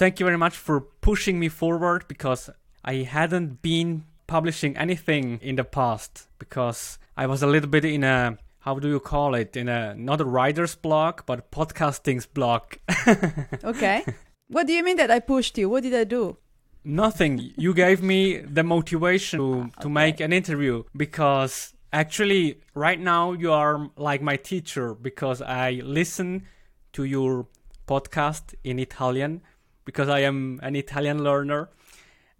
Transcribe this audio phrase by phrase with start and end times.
[0.00, 2.48] thank you very much for pushing me forward because
[2.82, 8.02] I hadn't been publishing anything in the past because I was a little bit in
[8.02, 12.78] a how do you call it in a not a writer's block but podcasting's block.
[13.72, 14.06] okay.
[14.48, 15.68] What do you mean that I pushed you?
[15.68, 16.38] What did I do?
[16.82, 17.52] Nothing.
[17.58, 19.88] You gave me the motivation to, to okay.
[19.90, 26.46] make an interview because actually right now you are like my teacher because I listen
[26.94, 27.48] to your
[27.86, 29.42] podcast in Italian
[29.90, 31.68] because I am an Italian learner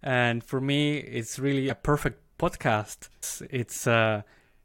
[0.04, 3.08] and for me it's really a perfect podcast.
[3.18, 4.22] It's, it's uh,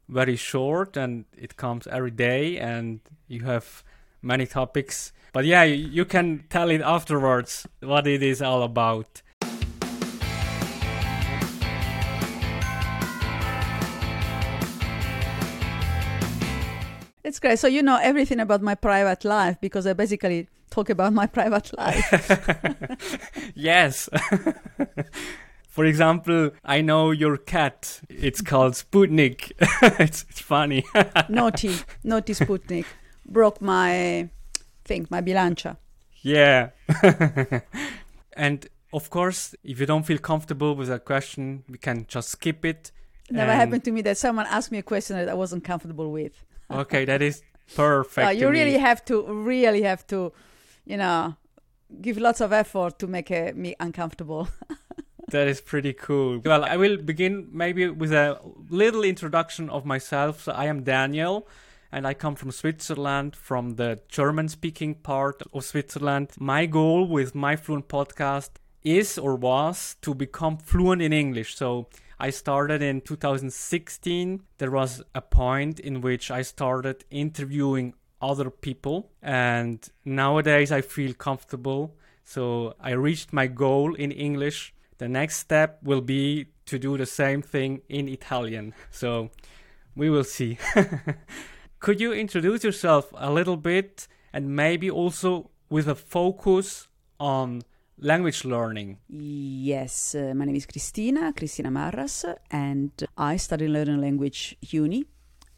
[0.07, 3.83] very short and it comes every day and you have
[4.21, 5.13] many topics.
[5.33, 9.23] But yeah, you can tell it afterwards what it is all about.
[17.23, 17.57] It's great.
[17.57, 21.77] So you know everything about my private life because I basically talk about my private
[21.77, 22.07] life.
[23.55, 24.09] yes.
[25.69, 27.99] For example, I know your cat.
[28.09, 29.51] It's called Sputnik.
[29.99, 30.85] it's, it's funny.
[31.27, 32.85] naughty, naughty Sputnik
[33.25, 34.29] broke my
[34.85, 35.75] thing, my bilancia.
[36.21, 36.69] Yeah.
[38.33, 42.63] and of course, if you don't feel comfortable with a question, we can just skip
[42.63, 42.91] it.
[43.29, 46.45] Never happened to me that someone asked me a question that I wasn't comfortable with
[46.71, 47.41] okay, that is
[47.75, 48.27] perfect.
[48.27, 48.79] Uh, you really me.
[48.79, 50.31] have to, really have to,
[50.85, 51.35] you know,
[52.01, 54.47] give lots of effort to make uh, me uncomfortable.
[55.29, 56.41] that is pretty cool.
[56.43, 60.43] Well, I will begin maybe with a little introduction of myself.
[60.43, 61.47] So I am Daniel
[61.91, 66.31] and I come from Switzerland, from the German speaking part of Switzerland.
[66.39, 68.51] My goal with my Fluent podcast
[68.83, 71.55] is or was to become fluent in English.
[71.55, 71.87] So
[72.19, 74.43] I started in 2016.
[74.57, 77.93] There was a point in which I started interviewing
[78.29, 81.95] other people, and nowadays I feel comfortable.
[82.23, 84.73] So I reached my goal in English.
[84.97, 88.73] The next step will be to do the same thing in Italian.
[88.91, 89.29] So
[89.95, 90.57] we will see.
[91.79, 96.87] Could you introduce yourself a little bit and maybe also with a focus
[97.19, 97.61] on
[97.99, 98.97] language learning.
[99.09, 105.05] Yes, uh, my name is Cristina, Cristina Marras, and I study learning language uni.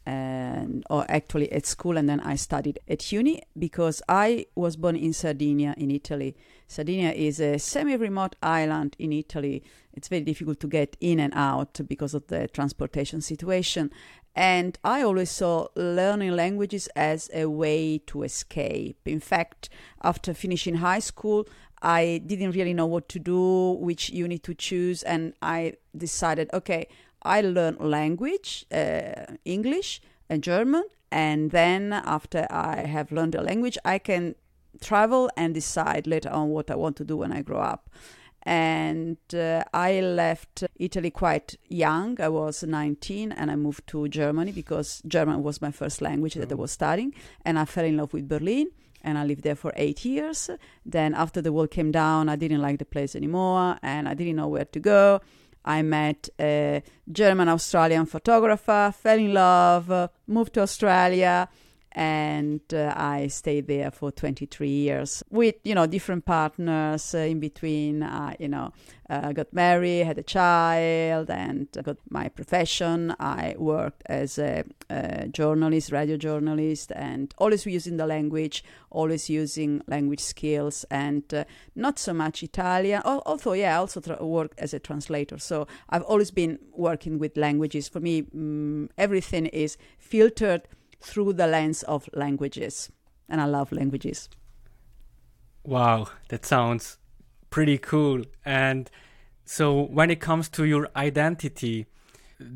[0.09, 4.95] And, or actually at school, and then I studied at uni because I was born
[4.95, 6.37] in Sardinia, in Italy.
[6.65, 9.63] Sardinia is a semi remote island in Italy.
[9.91, 13.91] It's very difficult to get in and out because of the transportation situation.
[14.33, 18.99] And I always saw learning languages as a way to escape.
[19.05, 19.67] In fact,
[20.03, 21.47] after finishing high school,
[21.81, 26.87] I didn't really know what to do, which uni to choose, and I decided, okay,
[27.27, 33.77] I learn language, uh, English and German, and then after I have learned the language,
[33.85, 34.35] I can
[34.81, 37.89] travel and decide later on what I want to do when I grow up.
[38.43, 42.19] And uh, I left Italy quite young.
[42.21, 46.51] I was 19 and I moved to Germany because German was my first language that
[46.51, 47.13] I was studying.
[47.43, 48.69] And I fell in love with Berlin
[49.01, 50.49] and I lived there for eight years.
[50.85, 54.35] Then after the wall came down, I didn't like the place anymore, and I didn't
[54.35, 55.21] know where to go.
[55.67, 61.49] I met a German Australian photographer, fell in love, moved to Australia,
[61.97, 67.39] and uh, I stayed there for 23 years with you know different partners uh, in
[67.39, 68.03] between.
[68.03, 68.71] Uh, you know,
[69.09, 73.15] got married, had a child, and got my profession.
[73.19, 79.81] I worked as a, a, journalist, radio journalist, and always using the language, always using
[79.87, 83.01] language skills, and uh, not so much Italian.
[83.05, 85.39] Although, yeah, I also tra- work as a translator.
[85.39, 87.89] So I've always been working with languages.
[87.89, 90.67] For me, um, everything is filtered
[90.99, 92.91] through the lens of languages.
[93.29, 94.29] And I love languages.
[95.63, 96.97] Wow, that sounds
[97.49, 98.23] pretty cool.
[98.45, 98.89] And
[99.43, 101.87] so, when it comes to your identity,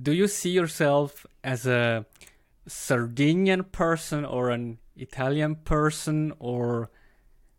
[0.02, 2.06] do you see yourself as a
[2.68, 6.90] Sardinian person or an Italian person, or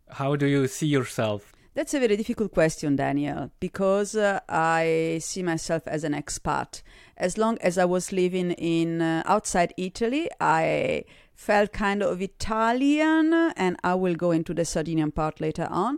[0.09, 1.52] how do you see yourself?
[1.75, 6.83] That's a very difficult question, Daniel, because uh, I see myself as an expat.
[7.17, 13.33] As long as I was living in uh, outside Italy, I felt kind of Italian,
[13.57, 15.97] and I will go into the Sardinian part later on.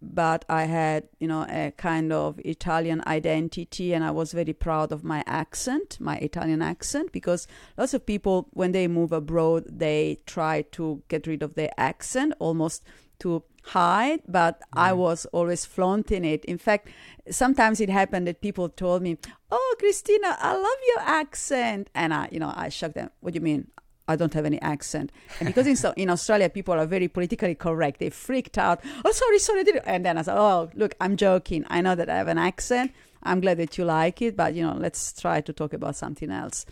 [0.00, 4.92] But I had, you know, a kind of Italian identity, and I was very proud
[4.92, 10.18] of my accent, my Italian accent, because lots of people, when they move abroad, they
[10.24, 12.84] try to get rid of their accent, almost
[13.18, 14.64] to hide, but mm.
[14.74, 16.44] I was always flaunting it.
[16.44, 16.88] In fact,
[17.30, 19.18] sometimes it happened that people told me,
[19.50, 23.10] "Oh, Cristina, I love your accent," and I, you know, I shocked them.
[23.20, 23.68] What do you mean?
[24.08, 25.10] I don't have any accent.
[25.40, 28.80] And because in, in Australia, people are very politically correct, they freaked out.
[29.04, 29.64] Oh, sorry, sorry.
[29.84, 31.64] And then I said, oh, look, I'm joking.
[31.68, 32.92] I know that I have an accent.
[33.26, 36.30] I'm glad that you like it, but you know, let's try to talk about something
[36.30, 36.64] else.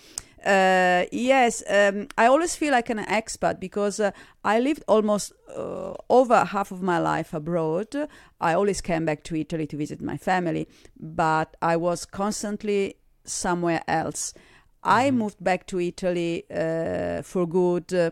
[0.44, 4.10] Uh, yes, um, I always feel like an expat because uh,
[4.44, 7.96] I lived almost uh, over half of my life abroad.
[8.40, 10.68] I always came back to Italy to visit my family,
[11.00, 14.34] but I was constantly somewhere else.
[14.82, 15.18] I mm-hmm.
[15.18, 18.10] moved back to Italy uh, for good uh,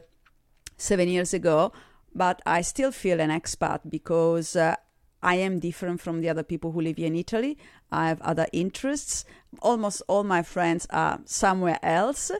[0.78, 1.72] seven years ago,
[2.14, 4.76] but I still feel an expat because uh,
[5.22, 7.56] I am different from the other people who live here in Italy.
[7.90, 9.24] I have other interests.
[9.60, 12.32] Almost all my friends are somewhere else.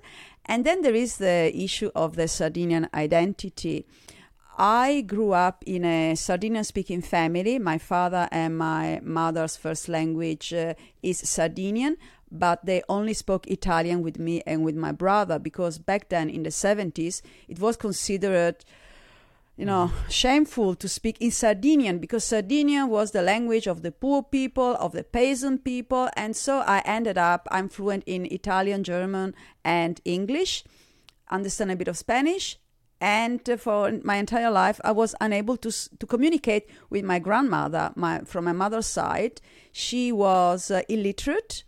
[0.46, 3.86] And then there is the issue of the Sardinian identity.
[4.58, 7.58] I grew up in a Sardinian speaking family.
[7.58, 11.96] My father and my mother's first language uh, is Sardinian,
[12.30, 16.42] but they only spoke Italian with me and with my brother because back then in
[16.42, 18.64] the 70s it was considered
[19.56, 24.22] you know, shameful to speak in Sardinian because Sardinian was the language of the poor
[24.22, 26.08] people, of the peasant people.
[26.16, 29.34] And so I ended up, I'm fluent in Italian, German,
[29.64, 30.64] and English,
[31.30, 32.58] understand a bit of Spanish.
[33.00, 38.20] And for my entire life, I was unable to, to communicate with my grandmother my,
[38.20, 39.40] from my mother's side.
[39.72, 41.64] She was uh, illiterate.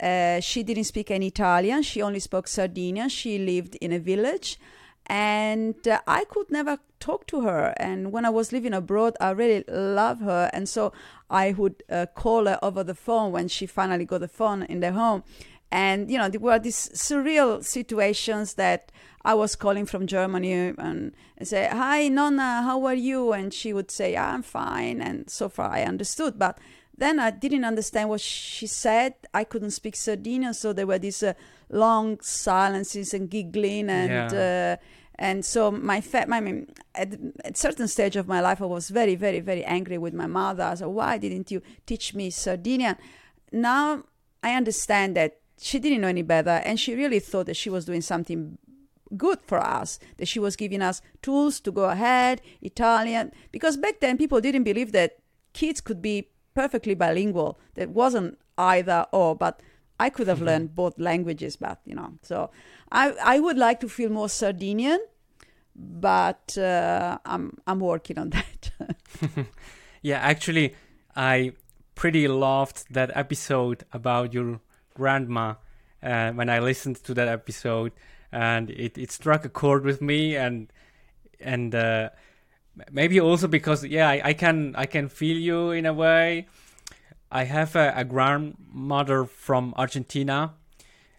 [0.00, 1.82] Uh, she didn't speak any Italian.
[1.82, 3.08] She only spoke Sardinian.
[3.08, 4.58] She lived in a village
[5.06, 7.74] and uh, I could never talk to her.
[7.76, 10.92] And when I was living abroad, I really love her, and so
[11.30, 14.80] I would uh, call her over the phone when she finally got the phone in
[14.80, 15.22] the home.
[15.70, 18.92] And you know, there were these surreal situations that
[19.24, 21.12] I was calling from Germany and,
[21.42, 25.70] say, "Hi, Nonna, how are you?" And she would say, "I'm fine." And so far,
[25.70, 26.58] I understood, but
[26.96, 29.14] then I didn't understand what she said.
[29.34, 31.34] I couldn't speak Sardinian, so there were these uh,
[31.70, 34.32] long silences and giggling and.
[34.32, 34.78] Yeah.
[34.78, 34.84] Uh,
[35.18, 39.14] and so my fa- mean, at a certain stage of my life, I was very,
[39.14, 40.62] very, very angry with my mother.
[40.62, 42.96] I said, "Why didn't you teach me Sardinian?"
[43.50, 44.04] Now
[44.42, 47.86] I understand that she didn't know any better, and she really thought that she was
[47.86, 48.58] doing something
[49.16, 49.98] good for us.
[50.18, 54.64] That she was giving us tools to go ahead, Italian, because back then people didn't
[54.64, 55.16] believe that
[55.54, 57.58] kids could be perfectly bilingual.
[57.74, 59.60] That wasn't either or, but
[59.98, 60.46] I could have mm-hmm.
[60.46, 62.50] learned both languages, but you know, so
[62.92, 65.00] I I would like to feel more Sardinian,
[65.74, 68.70] but uh, I'm I'm working on that.
[70.02, 70.74] yeah, actually,
[71.14, 71.52] I
[71.94, 74.60] pretty loved that episode about your
[74.94, 75.54] grandma
[76.02, 77.92] uh, when I listened to that episode,
[78.30, 80.70] and it, it struck a chord with me, and
[81.40, 82.10] and uh,
[82.90, 86.46] maybe also because yeah, I, I can I can feel you in a way
[87.36, 90.54] I have a, a grandmother from Argentina.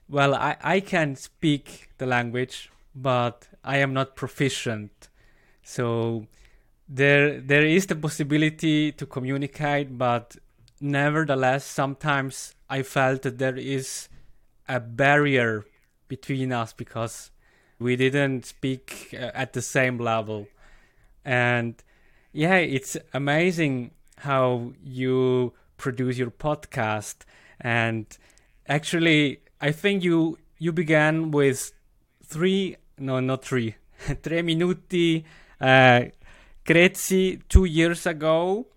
[0.09, 5.09] Well, I, I can speak the language, but I am not proficient.
[5.61, 6.25] So
[6.89, 10.37] there there is the possibility to communicate, but
[10.81, 14.09] nevertheless, sometimes I felt that there is
[14.67, 15.65] a barrier
[16.07, 17.29] between us because
[17.77, 20.47] we didn't speak uh, at the same level.
[21.23, 21.75] And
[22.33, 27.17] yeah, it's amazing how you produce your podcast.
[27.59, 28.05] And
[28.67, 31.71] actually i think you you began with
[32.23, 33.75] three no not three
[34.23, 35.23] tre minuti
[35.61, 36.01] uh,
[36.65, 38.67] Grezzi two years ago.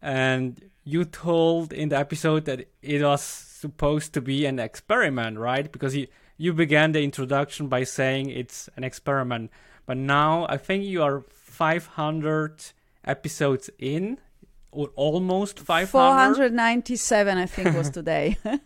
[0.00, 5.70] And you told in the episode that it was supposed to be an experiment right?
[5.70, 9.50] Because you you began the introduction by saying it's an experiment.
[9.86, 12.72] But now i think you are 500
[13.04, 14.18] episodes in
[14.74, 18.36] or almost 500 497 i think was today.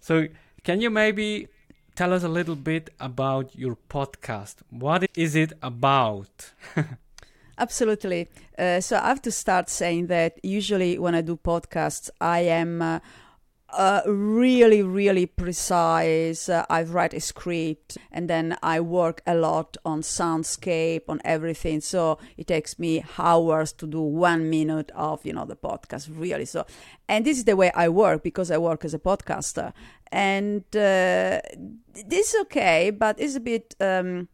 [0.00, 0.28] So
[0.64, 1.48] can you maybe
[1.94, 4.56] tell us a little bit about your podcast?
[4.68, 6.52] What is it about?
[7.58, 8.28] Absolutely.
[8.58, 12.82] Uh, so i have to start saying that usually when i do podcasts i am
[12.82, 12.98] uh,
[13.76, 16.48] uh, really, really precise.
[16.48, 21.80] Uh, I write a script and then I work a lot on soundscape, on everything.
[21.80, 26.44] So it takes me hours to do one minute of, you know, the podcast, really.
[26.44, 26.66] So,
[27.08, 29.72] and this is the way I work because I work as a podcaster.
[30.12, 31.40] And uh,
[32.06, 33.74] this is okay, but it's a bit.
[33.80, 34.28] Um,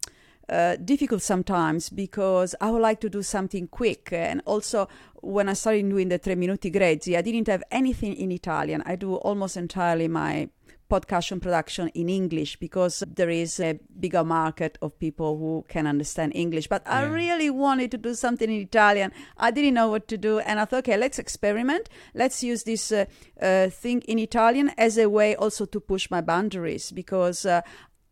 [0.51, 4.09] uh, difficult sometimes because I would like to do something quick.
[4.11, 4.89] And also,
[5.21, 8.83] when I started doing the Tre Minuti Grezzi, I didn't have anything in Italian.
[8.85, 10.49] I do almost entirely my
[10.91, 15.87] podcast and production in English because there is a bigger market of people who can
[15.87, 16.67] understand English.
[16.67, 16.99] But yeah.
[16.99, 19.13] I really wanted to do something in Italian.
[19.37, 21.87] I didn't know what to do, and I thought, okay, let's experiment.
[22.13, 23.05] Let's use this uh,
[23.41, 27.61] uh, thing in Italian as a way also to push my boundaries because uh,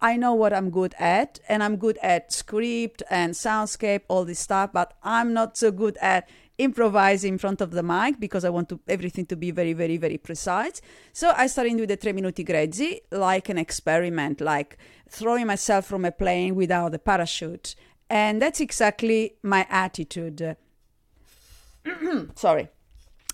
[0.02, 4.40] I know what I'm good at, and I'm good at script and soundscape, all this
[4.40, 8.50] stuff, but I'm not so good at improvise in front of the mic because I
[8.50, 10.82] want to everything to be very, very, very precise.
[11.14, 14.78] So I started with the tre minuti grezzi like an experiment, like
[15.10, 17.76] throwing myself from a plane without a parachute.
[18.10, 20.56] And that's exactly my attitude.
[22.36, 22.70] Sorry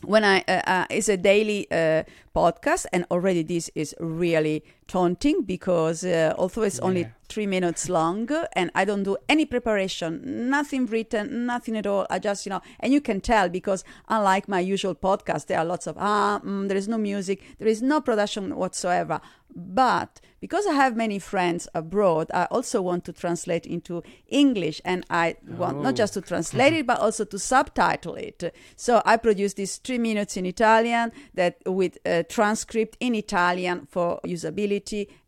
[0.05, 2.03] when I uh, uh, it's a daily uh,
[2.36, 6.86] podcast, and already this is really taunting because uh, although it's yeah.
[6.86, 12.06] only three minutes long, and I don't do any preparation, nothing written, nothing at all.
[12.10, 15.65] I just you know, and you can tell because unlike my usual podcast, there are
[15.65, 19.22] lots of ah, mm, there is no music, there is no production whatsoever.
[19.58, 25.06] But because I have many friends abroad, I also want to translate into English, and
[25.10, 26.24] I want not just to oh.
[26.24, 28.54] translate it, but also to subtitle it.
[28.75, 34.20] So I produce these three minutes in Italian that with a transcript in Italian for
[34.25, 34.75] usability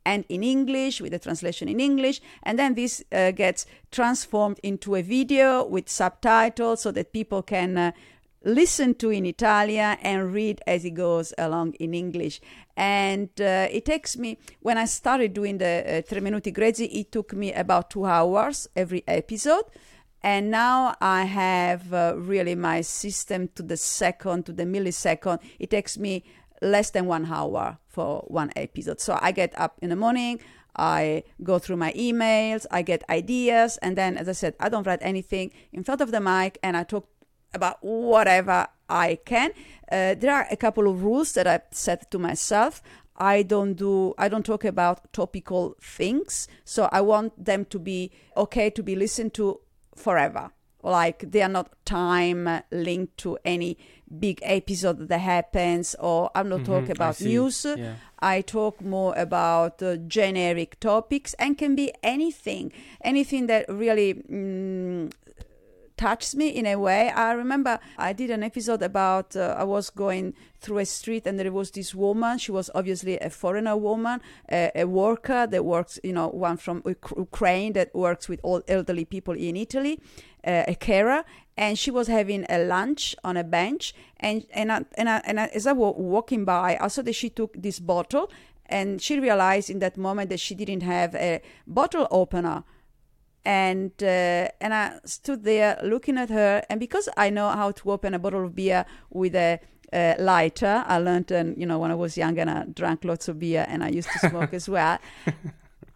[0.06, 2.22] and in English with the translation in English.
[2.44, 7.78] And then this uh, gets transformed into a video with subtitles so that people can
[7.78, 7.92] uh,
[8.44, 12.40] listen to in Italian and read as it goes along in English.
[12.78, 17.12] And uh, it takes me, when I started doing the uh, Tre Minuti Grezzi, it
[17.12, 19.66] took me about two hours every episode.
[20.24, 25.40] And now I have uh, really my system to the second, to the millisecond.
[25.60, 26.24] It takes me
[26.62, 29.00] less than one hour for one episode.
[29.00, 30.40] So I get up in the morning,
[30.76, 34.86] I go through my emails, I get ideas, and then, as I said, I don't
[34.86, 37.08] write anything in front of the mic and I talk
[37.54, 39.52] about whatever I can.
[39.92, 42.82] Uh, there are a couple of rules that I set to myself.
[43.18, 48.12] I don't do I don't talk about topical things, so I want them to be
[48.36, 49.60] okay to be listened to
[49.96, 50.52] forever.
[50.88, 53.78] Like they are not time linked to any
[54.20, 57.66] big episode that happens, or I'm not mm-hmm, talking about news.
[57.66, 57.96] Yeah.
[58.20, 62.72] I talk more about uh, generic topics and can be anything,
[63.04, 65.12] anything that really mm,
[65.98, 67.10] touched me in a way.
[67.10, 71.40] I remember I did an episode about uh, I was going through a street and
[71.40, 72.38] there was this woman.
[72.38, 76.84] She was obviously a foreigner woman, a, a worker that works, you know, one from
[76.86, 80.00] Ukraine that works with all elderly people in Italy,
[80.46, 81.24] uh, a carer.
[81.58, 85.40] And she was having a lunch on a bench, and and I, and, I, and
[85.40, 88.30] I, as I was walking by, I saw that she took this bottle,
[88.68, 92.64] and she realized in that moment that she didn't have a bottle opener
[93.48, 96.62] and uh, and I stood there looking at her.
[96.70, 99.60] And because I know how to open a bottle of beer with a
[99.94, 103.30] uh, lighter, I learned, and you know, when I was young, and I drank lots
[103.30, 105.00] of beer, and I used to smoke as well.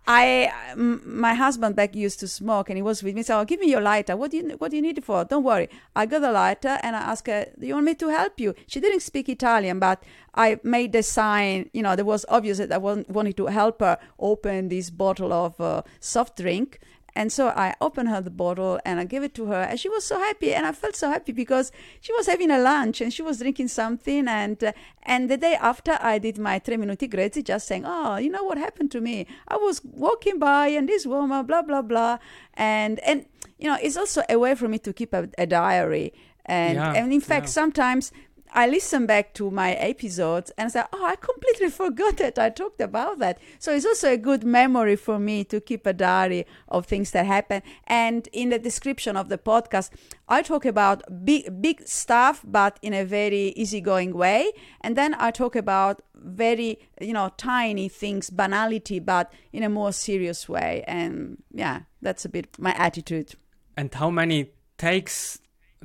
[0.08, 3.22] I, m- my husband back used to smoke, and he was with me.
[3.22, 4.16] So, oh, give me your lighter.
[4.16, 5.26] What do you, what do you need it for?
[5.26, 5.70] Don't worry.
[5.94, 8.56] I got the lighter, and I asked her, "Do you want me to help you?"
[8.66, 10.02] She didn't speak Italian, but
[10.36, 11.70] I made the sign.
[11.74, 15.60] You know, there was obvious that I wanted to help her open this bottle of
[15.60, 16.80] uh, soft drink,
[17.16, 19.90] and so I opened her the bottle and I gave it to her, and she
[19.90, 20.54] was so happy.
[20.54, 23.68] And I felt so happy because she was having a lunch and she was drinking
[23.68, 24.28] something.
[24.28, 24.72] And uh,
[25.04, 28.44] and the day after, I did my tre minuti grezzi, just saying, "Oh, you know
[28.44, 29.28] what happened to me?
[29.48, 32.20] I was walking by and this woman, blah blah blah."
[32.54, 33.26] And and
[33.60, 36.14] you know, it's also a way for me to keep a, a diary.
[36.46, 37.52] And yeah, and in fact, yeah.
[37.52, 38.12] sometimes
[38.54, 42.82] I listen back to my episodes and say, oh, I completely forgot that I talked
[42.82, 43.40] about that.
[43.60, 47.26] So it's also a good memory for me to keep a diary of things that
[47.26, 47.62] happen.
[47.88, 49.92] And in the description of the podcast,
[50.28, 54.52] I talk about big, big stuff, but in a very easygoing way.
[54.82, 59.94] And then I talk about very, you know, tiny things, banality, but in a more
[59.94, 60.84] serious way.
[60.88, 63.36] And yeah, that's a bit my attitude.
[63.78, 65.40] And how many takes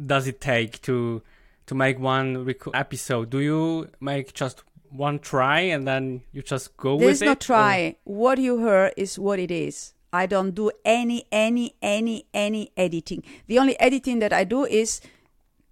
[0.05, 1.23] does it take to?
[1.67, 3.31] To make one rec- episode?
[3.31, 7.41] Do you make just one try and then you just go There's with no it?
[7.41, 7.97] There's no try.
[8.05, 8.15] Or?
[8.15, 9.95] What you heard is what it is.
[10.13, 13.23] I don't do any, any, any, any editing.
[13.49, 15.01] The only editing that I do is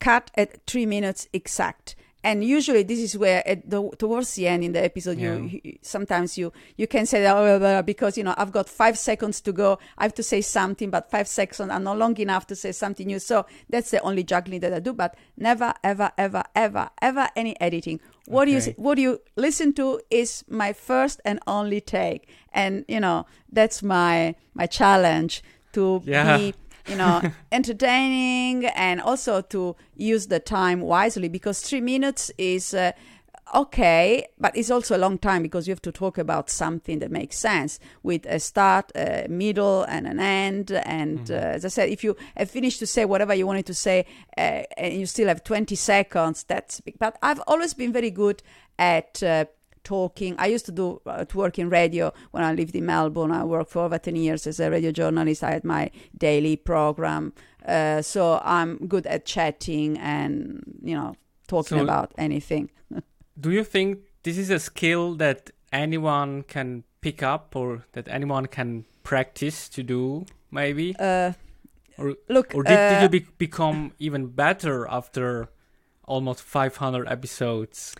[0.00, 4.64] cut at three minutes exact and usually this is where at the, towards the end
[4.64, 5.36] in the episode yeah.
[5.36, 8.98] you, you, sometimes you you can say that oh, because you know i've got five
[8.98, 12.46] seconds to go i have to say something but five seconds are not long enough
[12.46, 16.10] to say something new so that's the only juggling that i do but never ever
[16.18, 18.52] ever ever ever any editing what okay.
[18.52, 23.82] you what you listen to is my first and only take and you know that's
[23.82, 25.42] my my challenge
[25.74, 26.38] to yeah.
[26.38, 26.54] be
[26.86, 27.22] you know,
[27.52, 32.92] entertaining and also to use the time wisely because three minutes is uh,
[33.54, 37.10] okay, but it's also a long time because you have to talk about something that
[37.10, 40.72] makes sense with a start, a middle, and an end.
[40.72, 41.34] And mm-hmm.
[41.34, 44.06] uh, as I said, if you have finished to say whatever you wanted to say
[44.36, 46.98] uh, and you still have 20 seconds, that's big.
[46.98, 48.42] But I've always been very good
[48.78, 49.44] at uh,
[49.84, 50.34] talking.
[50.38, 53.30] I used to do uh, to work in radio when I lived in Melbourne.
[53.30, 55.42] I worked for over ten years as a radio journalist.
[55.44, 57.32] I had my daily program,
[57.66, 61.14] uh, so I'm good at chatting and you know
[61.46, 62.70] talking So- about anything.
[63.40, 68.46] Do you think this is a skill that anyone can pick up or that anyone
[68.46, 70.94] can practice to do, maybe?
[70.98, 71.32] Uh,
[71.98, 75.48] Or- look, Or did, did uh, you be- become even better after
[76.08, 77.94] almost 500 episodes?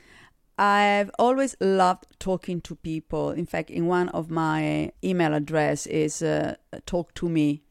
[0.56, 3.30] I've always loved talking to people.
[3.30, 6.54] In fact, in one of my email address is uh,
[6.86, 7.62] talk to me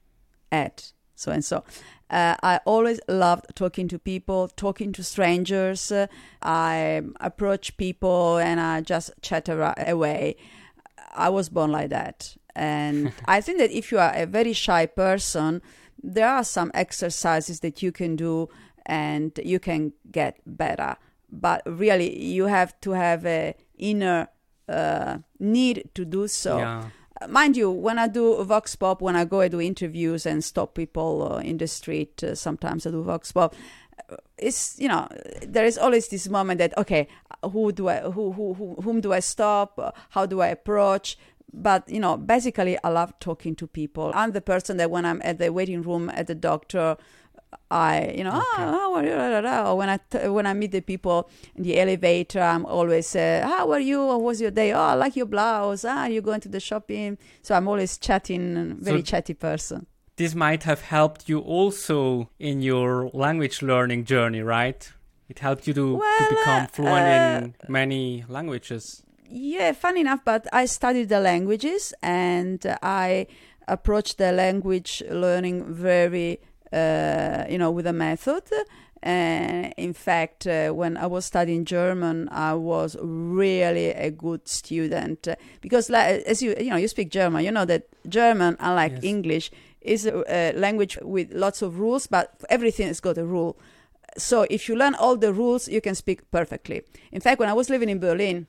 [0.51, 1.63] at so and so.
[2.09, 5.91] Uh, I always loved talking to people, talking to strangers.
[5.91, 6.07] Uh,
[6.41, 10.35] I approach people and I just chatter away.
[11.15, 12.35] I was born like that.
[12.55, 15.61] And I think that if you are a very shy person,
[16.01, 18.49] there are some exercises that you can do
[18.85, 20.97] and you can get better.
[21.35, 24.27] But really, you have to have a inner
[24.69, 26.57] uh, need to do so.
[26.59, 26.83] yeah.
[27.21, 30.43] Uh, Mind you, when I do Vox Pop, when I go and do interviews and
[30.43, 33.55] stop people uh, in the street, uh, sometimes I do Vox Pop.
[34.11, 35.07] uh, It's you know
[35.41, 37.07] there is always this moment that okay,
[37.51, 39.79] who do I who who, who whom do I stop?
[39.79, 41.17] Uh, How do I approach?
[41.55, 44.11] But you know, basically, I love talking to people.
[44.15, 46.97] I'm the person that when I'm at the waiting room at the doctor,
[47.71, 48.63] I you know Okay.
[48.63, 49.13] oh, how are you?
[49.13, 53.41] Or when I t- when I meet the people in the elevator, I'm always uh,
[53.47, 53.99] how are you?
[53.99, 54.71] How was your day?
[54.73, 55.85] Oh, I like your blouse.
[55.85, 57.17] Ah, you going to the shopping?
[57.41, 59.87] So I'm always chatting, very So- chatty person.
[60.15, 64.91] This might have helped you also in your language learning journey, right?
[65.27, 69.01] It helped you to, to become fluent uh, in many languages.
[69.27, 73.25] Yeah, funny enough, but I studied the languages and I
[73.67, 76.39] approached the language learning very,
[76.73, 78.43] uh, you know, with a method.
[79.05, 85.27] Uh, in fact, uh, when I was studying German, I was really a good student
[85.27, 87.43] uh, because, like, as you you know, you speak German.
[87.43, 89.03] You know that German, unlike Yes.
[89.03, 89.51] English,
[89.81, 93.57] is a, a language with lots of rules, but everything has got a rule.
[94.17, 96.83] So if you learn all the rules, you can speak perfectly.
[97.11, 98.47] In fact, when I was living in Berlin,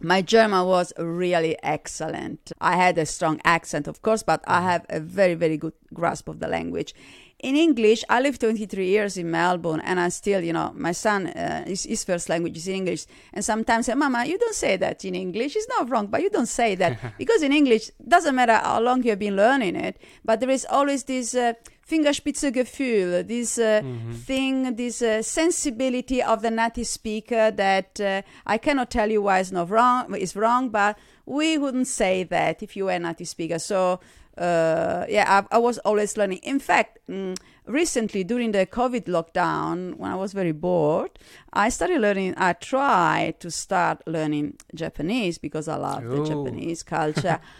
[0.00, 2.52] my German was really excellent.
[2.60, 6.28] I had a strong accent, of course, but I have a very, very good grasp
[6.28, 6.94] of the language.
[7.42, 11.26] In English, I lived 23 years in Melbourne, and I still, you know, my son,
[11.26, 15.04] uh, his, his first language is English, and sometimes say, "Mama, you don't say that
[15.04, 15.56] in English.
[15.56, 19.02] It's not wrong, but you don't say that because in English doesn't matter how long
[19.02, 23.82] you've been learning it, but there is always this uh, Fingerspitzengefühl, this uh,
[24.24, 29.40] thing, this uh, sensibility of the native speaker that uh, I cannot tell you why
[29.40, 33.28] it's not wrong, it's wrong, but we wouldn't say that if you were a native
[33.28, 33.58] speaker.
[33.58, 33.98] So,
[34.38, 36.38] uh, yeah, I, I was always learning.
[36.38, 41.10] In fact, mm, recently during the COVID lockdown, when I was very bored,
[41.52, 42.34] I started learning.
[42.36, 47.40] I tried to start learning Japanese because I love the Japanese culture.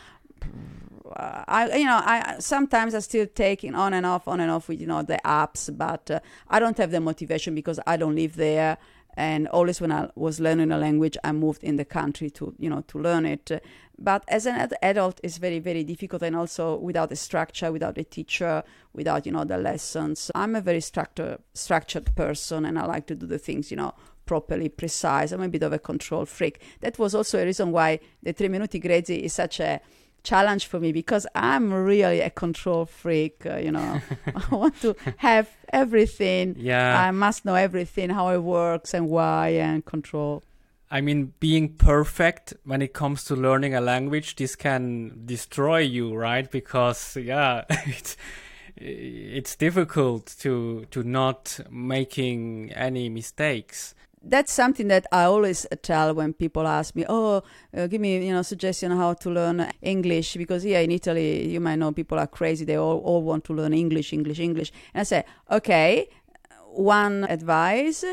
[1.16, 4.68] uh, I you know I sometimes I still taking on and off on and off
[4.68, 8.14] with you know the apps, but uh, I don't have the motivation because I don't
[8.14, 8.78] live there.
[9.14, 12.70] And always when I was learning a language, I moved in the country to you
[12.70, 13.62] know to learn it.
[14.02, 17.98] But as an ad- adult, it's very very difficult, and also without a structure, without
[17.98, 18.62] a teacher,
[18.92, 20.30] without you know the lessons.
[20.34, 23.94] I'm a very structured structured person, and I like to do the things you know
[24.26, 25.32] properly precise.
[25.32, 26.60] I'm a bit of a control freak.
[26.80, 29.80] That was also a reason why the Tre Minuti Grezzi is such a
[30.22, 33.44] challenge for me because I'm really a control freak.
[33.46, 36.56] Uh, you know, I want to have everything.
[36.58, 37.00] Yeah.
[37.00, 40.42] I must know everything, how it works and why, and control.
[40.92, 46.14] I mean, being perfect when it comes to learning a language, this can destroy you,
[46.14, 46.48] right?
[46.50, 48.18] Because yeah, it's
[48.76, 53.94] it's difficult to to not making any mistakes.
[54.22, 57.42] That's something that I always tell when people ask me, "Oh,
[57.74, 61.60] uh, give me, you know, suggestion how to learn English." Because yeah, in Italy, you
[61.60, 64.70] might know people are crazy; they all, all want to learn English, English, English.
[64.92, 66.10] And I say, "Okay,
[66.68, 68.04] one advice: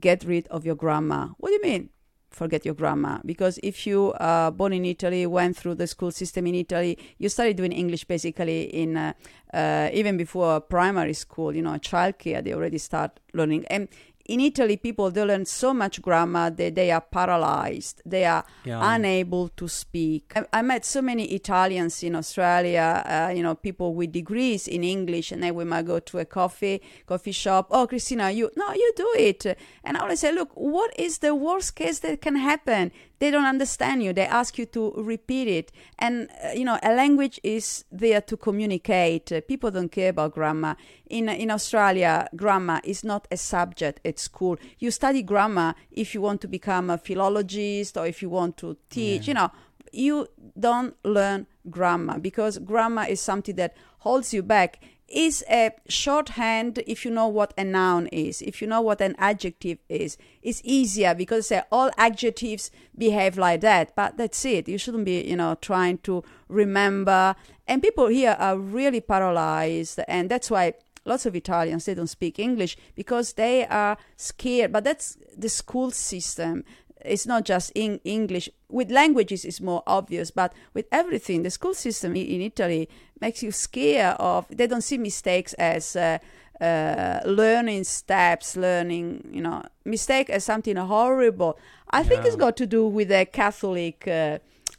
[0.00, 1.90] get rid of your grammar." What do you mean?
[2.36, 6.46] Forget your grammar because if you are born in Italy, went through the school system
[6.46, 9.14] in Italy, you started doing English basically in uh,
[9.54, 11.56] uh, even before primary school.
[11.56, 13.64] You know, childcare they already start learning.
[13.70, 13.88] And
[14.28, 18.02] in Italy, people they learn so much grammar that they are paralyzed.
[18.04, 18.94] They are Yeah.
[18.94, 20.32] unable to speak.
[20.36, 24.82] I, I met so many Italians in Australia, uh, you know, people with degrees in
[24.84, 27.68] English, and then we might go to a coffee coffee shop.
[27.70, 29.46] Oh, Cristina, you no, you do it.
[29.84, 32.90] And I always say, look, what is the worst case that can happen?
[33.18, 34.12] They don't understand you.
[34.12, 35.72] They ask you to repeat it.
[35.98, 39.32] And, uh, you know, a language is there to communicate.
[39.32, 40.76] Uh, people don't care about grammar.
[41.08, 44.56] In, in Australia, grammar is not a subject at school.
[44.78, 48.76] You study grammar if you want to become a philologist or if you want to
[48.90, 49.30] teach, yeah.
[49.30, 49.50] you know.
[49.92, 50.26] You
[50.58, 57.04] don't learn grammar because grammar is something that holds you back is a shorthand if
[57.04, 60.16] you know what a noun is if you know what an adjective is.
[60.42, 64.68] It's easier because all adjectives behave like that but that's it.
[64.68, 67.36] You shouldn't be you know trying to remember.
[67.68, 72.36] And people here are really paralyzed and that's why lots of italians they don't speak
[72.40, 74.72] english because they are scared.
[74.72, 76.64] But that's the school system
[77.04, 78.48] it's not just in English.
[78.68, 82.88] With languages, it's more obvious, but with everything, the school system in Italy
[83.20, 84.46] makes you scared of.
[84.48, 86.18] They don't see mistakes as uh,
[86.60, 91.58] uh, learning steps, learning, you know, mistake as something horrible.
[91.90, 92.04] I yeah.
[92.04, 94.04] think it's got to do with the Catholic.
[94.06, 94.38] Uh,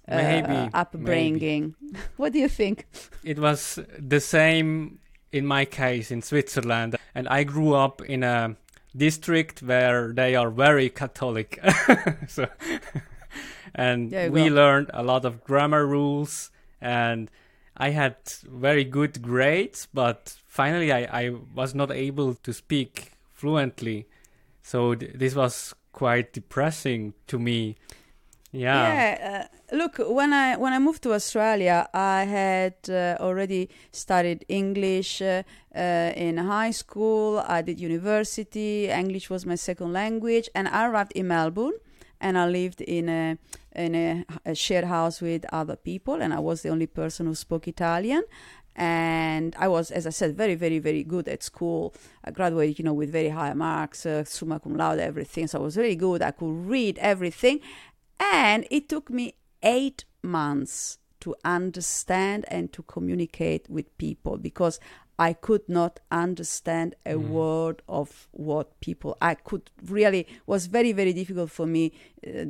[0.09, 1.75] uh maybe upbringing.
[1.81, 1.99] Maybe.
[2.17, 2.85] what do you think?
[3.23, 4.99] It was the same
[5.31, 8.55] in my case in Switzerland, and I grew up in a
[8.97, 11.59] district where they are very Catholic.
[12.27, 12.47] so,
[13.75, 14.55] and we go.
[14.55, 17.29] learned a lot of grammar rules, and
[17.77, 24.07] I had very good grades, but finally I, I was not able to speak fluently.
[24.63, 27.75] So th- this was quite depressing to me.
[28.51, 28.93] Yeah.
[28.93, 29.47] Yeah.
[29.71, 35.21] Uh, look, when I when I moved to Australia, I had uh, already studied English
[35.21, 35.43] uh,
[35.77, 37.43] uh, in high school.
[37.47, 38.89] I did university.
[38.89, 41.77] English was my second language, and I arrived in Melbourne,
[42.19, 43.37] and I lived in a
[43.75, 47.35] in a, a shared house with other people, and I was the only person who
[47.35, 48.23] spoke Italian
[48.77, 51.95] and I was, as I said, very, very, very good at school.
[52.23, 55.47] I graduated, you know, with very high marks, uh, summa cum laude, everything.
[55.47, 56.21] So I was very good.
[56.21, 57.59] I could read everything,
[58.19, 64.79] and it took me eight months to understand and to communicate with people because
[65.19, 67.29] I could not understand a mm.
[67.29, 71.91] word of what people I could really was very very difficult for me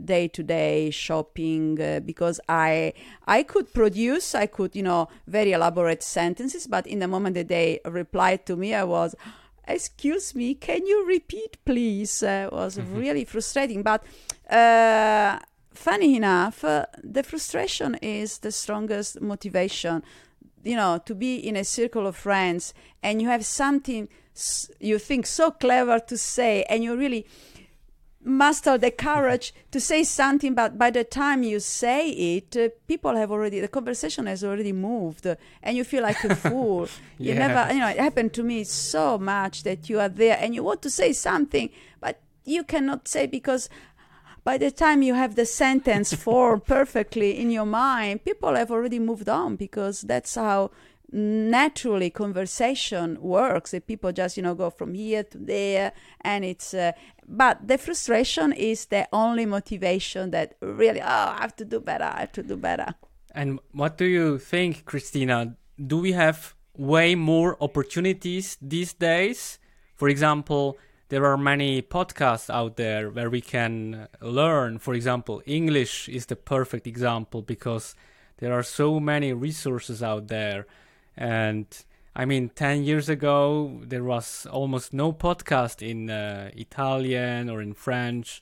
[0.04, 2.94] day to day shopping uh, because I
[3.26, 7.48] I could produce I could you know very elaborate sentences but in the moment that
[7.48, 9.16] they replied to me I was
[9.68, 12.98] excuse me can you repeat please uh, was mm-hmm.
[12.98, 14.04] really frustrating but
[14.50, 15.40] uh,
[15.78, 20.04] funny enough, uh, the frustration is the strongest motivation.
[20.64, 24.10] You know, to be in a circle of friends and you have something
[24.80, 27.26] you think so clever to say, and you really
[28.24, 33.16] muster the courage to say something, but by the time you say it, uh, people
[33.16, 36.88] have already, the conversation has already moved, uh, and you feel like a fool.
[37.18, 37.34] yeah.
[37.34, 40.54] You never, you know, it happened to me so much that you are there and
[40.54, 43.70] you want to say something, but you cannot say because
[44.48, 48.98] by the time you have the sentence formed perfectly in your mind, people have already
[48.98, 50.72] moved on because that's how
[51.12, 53.74] naturally conversation works.
[53.74, 56.94] If people just you know go from here to there and it's uh,
[57.28, 62.06] but the frustration is the only motivation that really oh i have to do better
[62.06, 62.96] i have to do better.
[63.40, 65.58] And what do you think cristina?
[65.92, 69.60] Do we have way more opportunities these days?
[69.98, 70.78] For example
[71.10, 74.80] there are many podcasts out there where we can learn.
[74.80, 77.96] For example, English is the perfect example because
[78.38, 80.68] there are so many resources out there.
[81.16, 81.66] And
[82.16, 87.74] I mean, 10 years ago, there was almost no podcast in uh, Italian or in
[87.74, 88.42] French.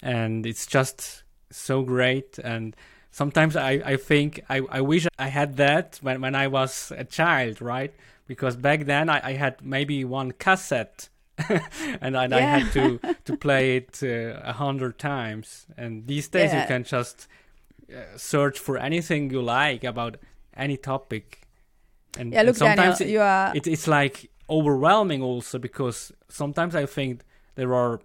[0.00, 2.38] And it's just so great.
[2.38, 2.76] And
[3.10, 7.04] sometimes I, I think I, I wish I had that when, when I was a
[7.04, 7.92] child, right?
[8.28, 11.08] Because back then I, I had maybe one cassette
[12.00, 12.36] and, I, yeah.
[12.36, 15.66] I had to to play it uh, a uh, hundred times.
[15.76, 16.62] And these days, yeah.
[16.62, 17.28] you can just
[17.92, 20.16] uh, search for anything you like about
[20.56, 21.46] any topic.
[22.18, 23.56] And, yeah, look, and sometimes Daniel, it, you are...
[23.56, 27.22] It, it's like overwhelming also because sometimes I think
[27.56, 28.00] there are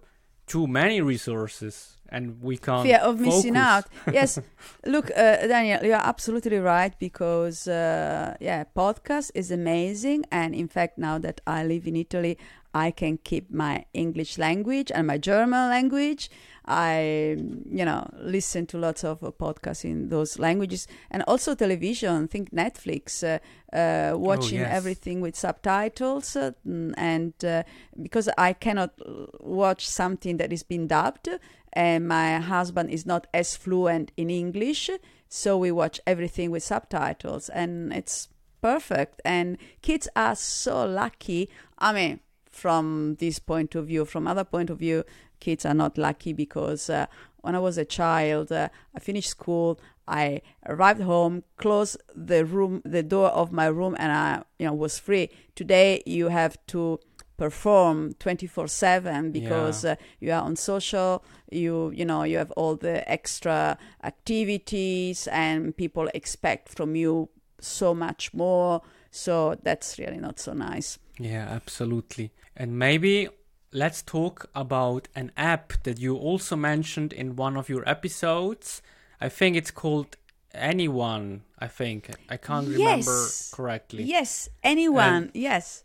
[0.46, 3.34] too many resources and we can't fear of focus.
[3.36, 4.38] missing out yes
[4.84, 10.98] look uh, daniel you're absolutely right because uh, yeah podcast is amazing and in fact
[10.98, 12.36] now that i live in italy
[12.74, 16.30] I can keep my English language and my German language.
[16.64, 17.36] I,
[17.70, 22.28] you know, listen to lots of uh, podcasts in those languages and also television.
[22.28, 24.76] Think Netflix, uh, uh, watching oh, yes.
[24.76, 27.64] everything with subtitles, uh, and uh,
[28.00, 28.92] because I cannot
[29.40, 31.28] watch something that is being dubbed,
[31.72, 34.88] and my husband is not as fluent in English,
[35.28, 38.28] so we watch everything with subtitles, and it's
[38.60, 39.20] perfect.
[39.24, 41.50] And kids are so lucky.
[41.76, 42.20] I mean
[42.52, 44.04] from this point of view.
[44.04, 45.04] From other point of view,
[45.40, 47.06] kids are not lucky because uh,
[47.38, 49.80] when I was a child, uh, I finished school.
[50.06, 54.74] I arrived home, closed the room, the door of my room, and I, you know,
[54.74, 55.30] was free.
[55.54, 57.00] Today, you have to
[57.38, 59.92] perform 24 7 because Yeah.
[59.92, 65.76] uh, you are on social you you know you have all the extra activities and
[65.76, 67.28] people expect from you
[67.60, 68.80] so much more
[69.12, 72.32] so that's really not so nice Yeah, absolutely.
[72.56, 73.28] And maybe
[73.70, 78.82] let's talk about an app that you also mentioned in one of your episodes.
[79.20, 80.16] I think it's called
[80.54, 82.10] Anyone, I think.
[82.28, 84.04] I can't remember correctly.
[84.04, 85.84] yes anyone yes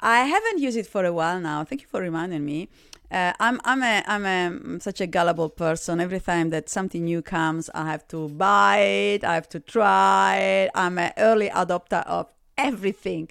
[0.00, 2.68] i haven't used it for a while now thank you for reminding me
[3.10, 6.00] uh, I'm I'm a I'm a I'm such a gullible person.
[6.00, 9.22] Every time that something new comes, I have to buy it.
[9.22, 10.70] I have to try it.
[10.74, 12.26] I'm an early adopter of
[12.58, 13.28] everything.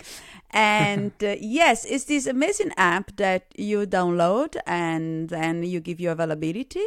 [0.51, 6.13] And uh, yes, it's this amazing app that you download and then you give your
[6.13, 6.85] availability.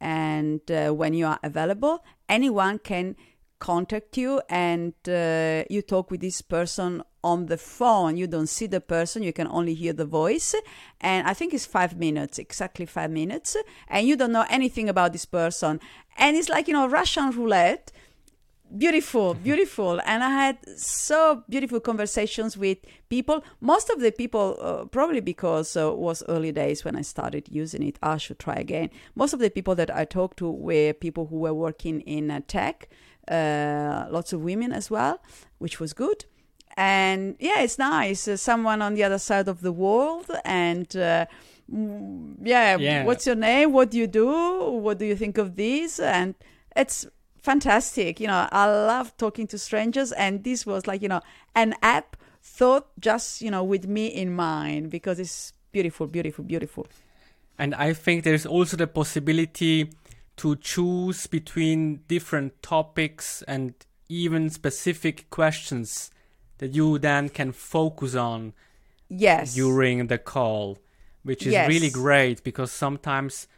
[0.00, 3.16] And uh, when you are available, anyone can
[3.58, 8.16] contact you and uh, you talk with this person on the phone.
[8.16, 10.54] You don't see the person, you can only hear the voice.
[11.00, 13.56] And I think it's five minutes, exactly five minutes.
[13.88, 15.80] And you don't know anything about this person.
[16.16, 17.92] And it's like, you know, Russian roulette
[18.76, 20.00] beautiful beautiful.
[20.04, 22.78] And i had so beautiful conversations with
[23.08, 23.42] people.
[23.60, 27.82] Most of the people uh, probably because uh, was early days when i started using
[27.82, 28.90] it i should try again.
[29.14, 32.40] Most of the people that i talked to were people who were working in uh,
[32.46, 32.88] tech
[33.30, 35.20] uh, lots of women as well
[35.58, 36.24] which was good.
[36.76, 38.28] And yeah it's nice.
[38.28, 41.26] Uh, someone on the other side of the world and uh,
[41.72, 43.04] mm, yeah, Yeah.
[43.04, 43.72] what's your name?
[43.72, 44.28] What do you do?
[44.84, 45.98] What do you think of this?
[45.98, 46.34] And
[46.76, 47.06] it's
[47.48, 48.20] fantastic.
[48.20, 51.22] You know i love talking to strangers and this was like you know
[51.54, 56.86] an app thought just you know with me in mind because it's beautiful beautiful beautiful.
[57.58, 59.90] And I think there's also the possibility
[60.36, 63.74] to choose between different topics and
[64.08, 66.10] even specific questions
[66.58, 68.52] that you then can focus on
[69.08, 69.54] yes.
[69.54, 70.78] during the call,
[71.24, 73.48] which is really great because sometimes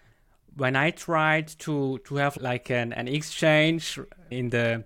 [0.56, 3.98] when I tried to to have like an, an exchange
[4.30, 4.84] in the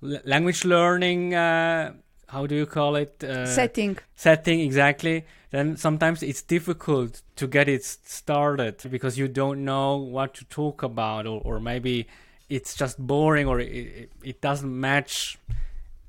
[0.00, 1.92] language learning, uh,
[2.28, 3.22] how do you call it?
[3.22, 3.98] Uh, setting.
[4.14, 5.24] setting exactly.
[5.50, 10.82] Then sometimes it's difficult to get it started because you don't know what to talk
[10.82, 12.08] about or, or maybe
[12.48, 15.38] it's just boring or it, it, it doesn't match.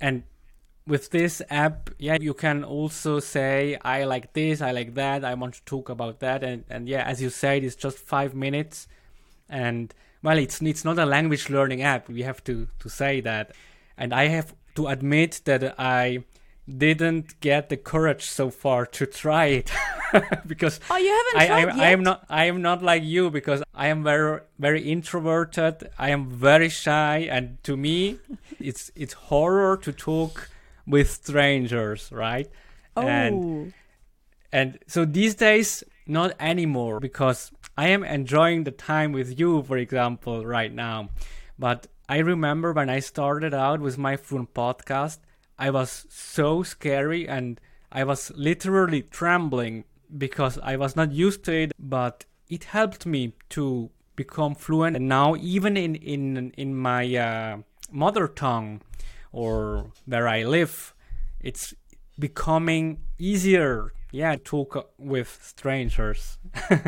[0.01, 0.23] And
[0.87, 5.33] with this app yeah you can also say i like this i like that i
[5.33, 8.87] want to talk about that and, and yeah as you said it's just five minutes.
[9.49, 9.93] And
[10.23, 13.51] well it's it's not a language learning app we have to to say that.
[13.97, 16.23] And i have to admit that i
[16.67, 19.71] didn't get the courage so far to try it
[20.47, 23.29] because oh you haven't I, tried I, I am not I am not like you
[23.29, 25.89] because I am very very introverted.
[25.99, 28.17] I am very shy, and to me,
[28.59, 30.49] it's it's horror to talk
[30.87, 32.49] with strangers, right?
[32.97, 33.73] oh And
[34.51, 39.77] and so these days, not anymore because I am enjoying the time with you, for
[39.77, 41.09] example, right now.
[41.59, 45.19] But I remember when I started out with my phone podcast,
[45.57, 47.59] I was so scary and
[47.91, 49.85] I was literally trembling
[50.17, 54.95] because I was not used to it, but it helped me to become fluent.
[54.95, 57.57] And now, even in, in, in my uh,
[57.91, 58.81] mother tongue
[59.35, 60.93] or where I live,
[61.41, 61.73] it's
[62.17, 66.37] becoming easier yeah talk with strangers.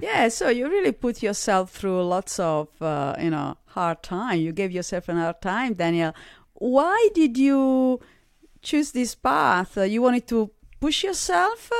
[0.00, 4.40] Yeah so you really put yourself through lots of uh, you know hard time.
[4.40, 6.12] You gave yourself an hard time daniel.
[6.54, 8.00] Why did you
[8.60, 9.78] choose this path?
[9.78, 11.70] Uh, you wanted to push yourself?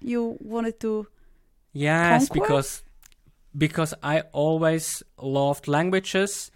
[0.00, 1.06] You wanted to
[1.72, 2.40] yes Conquer?
[2.40, 2.82] because
[3.56, 6.50] because i always loved languages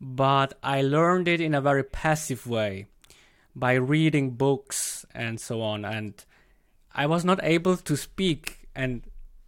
[0.00, 2.86] but i learned it in a very passive way
[3.56, 5.84] by reading books and so on.
[5.84, 6.12] And
[6.94, 9.02] i was not able to speak and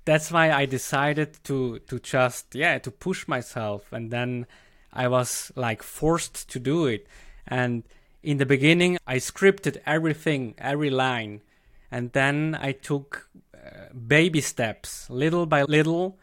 [0.04, 3.92] that's why i decided to to just yeah to push myself.
[3.92, 4.46] And then
[4.92, 7.06] i was like forced to do it.
[7.46, 7.84] And
[8.22, 11.42] in the beginning i scripted everything every line.
[11.90, 16.18] And then i took uh, baby steps little by little.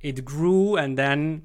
[0.00, 1.42] It grew and then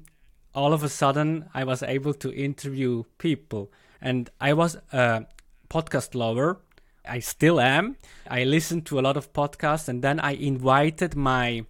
[0.54, 5.24] all of a sudden i was able to interview people and i was a
[5.68, 6.60] podcast lover
[7.06, 7.96] i still am
[8.30, 11.64] i listened to a lot of podcasts and then i invited my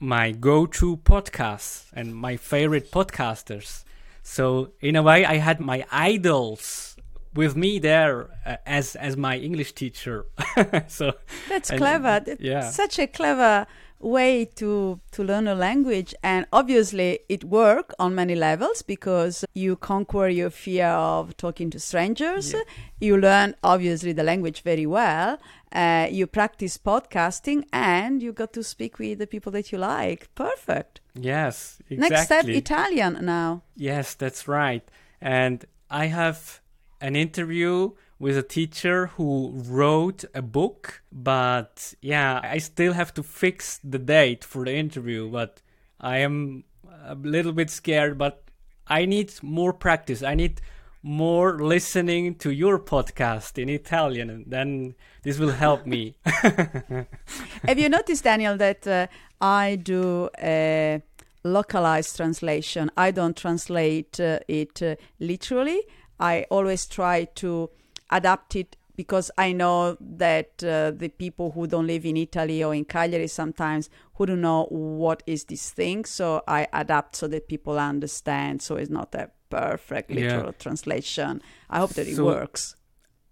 [0.00, 3.84] my go-to podcasts and my favorite podcasters
[4.22, 6.94] so in a way i had my idols
[7.34, 10.26] with me there uh, as as my English teacher.
[10.88, 11.12] so
[11.48, 12.20] That's clever.
[12.24, 12.70] That's yeah.
[12.70, 13.66] such a clever
[14.04, 19.76] way to to learn a language and obviously it worked on many levels because you
[19.76, 22.60] conquer your fear of talking to strangers Yeah.
[23.00, 25.38] you learn obviously the language very well
[25.72, 30.28] uh, you practice podcasting and you got to speak with the people that you like
[30.34, 31.96] perfect Yes, exactly.
[32.10, 34.84] next step italian now Yes, that's right.
[35.20, 36.60] And I have
[37.00, 43.22] an interview with a teacher who wrote a book, but yeah, I still have to
[43.22, 45.60] fix the date for the interview, but
[46.00, 46.64] I am
[47.04, 48.44] a little bit scared, but
[48.86, 50.22] I need more practice.
[50.22, 50.60] I need
[51.02, 56.16] more listening to your podcast in Italian, and then this will help me.
[56.24, 59.06] Have you noticed, Daniel, that uh,
[59.40, 61.02] I do a
[61.42, 62.90] localized translation?
[62.96, 65.82] I don't translate uh, it uh, literally.
[66.18, 67.68] I always try to
[68.10, 72.74] adapt it because I know that uh, the people who don't live in Italy or
[72.74, 76.04] in Cagliari sometimes who don't know what is this thing.
[76.04, 78.62] So I adapt so that people understand.
[78.62, 80.16] So it's not a perfect Yeah.
[80.36, 81.42] literal translation.
[81.68, 82.76] I hope that it works.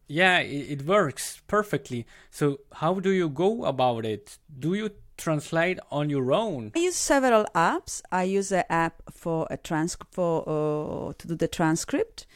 [0.08, 2.06] Yeah, it, it works perfectly.
[2.30, 4.37] So, how do you go about it?
[4.58, 6.72] Do you translate on your own?
[6.74, 8.02] I use several apps.
[8.11, 12.26] I use an app for a trans for uh, to do the transcript,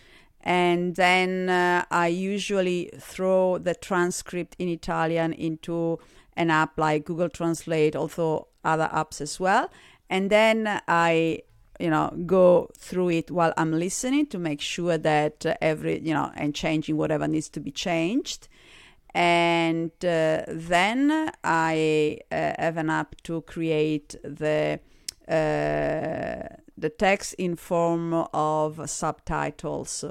[0.46, 5.98] and then uh, I usually throw the transcript in Italian into
[6.36, 9.68] an app like Google Translate, also other apps as well,
[10.08, 11.40] and then I
[11.80, 16.14] you know go through it while I'm listening to make sure that uh, every you
[16.14, 18.46] know and changing whatever needs to be changed.
[19.14, 24.78] And uh, then I uh, have an app to create the
[25.26, 30.04] uh, the text in form of subtitles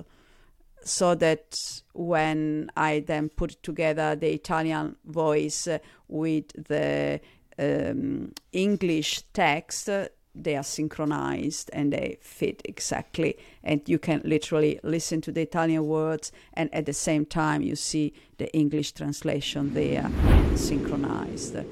[0.86, 5.68] so that when I then put together the Italian voice
[6.08, 7.20] with the
[7.58, 9.90] um, English text,
[10.36, 13.36] they are synchronized and they fit exactly.
[13.64, 17.76] And you can literally listen to the Italian words, and at the same time, you
[17.76, 20.10] see the English translation there
[20.56, 21.66] synchronized.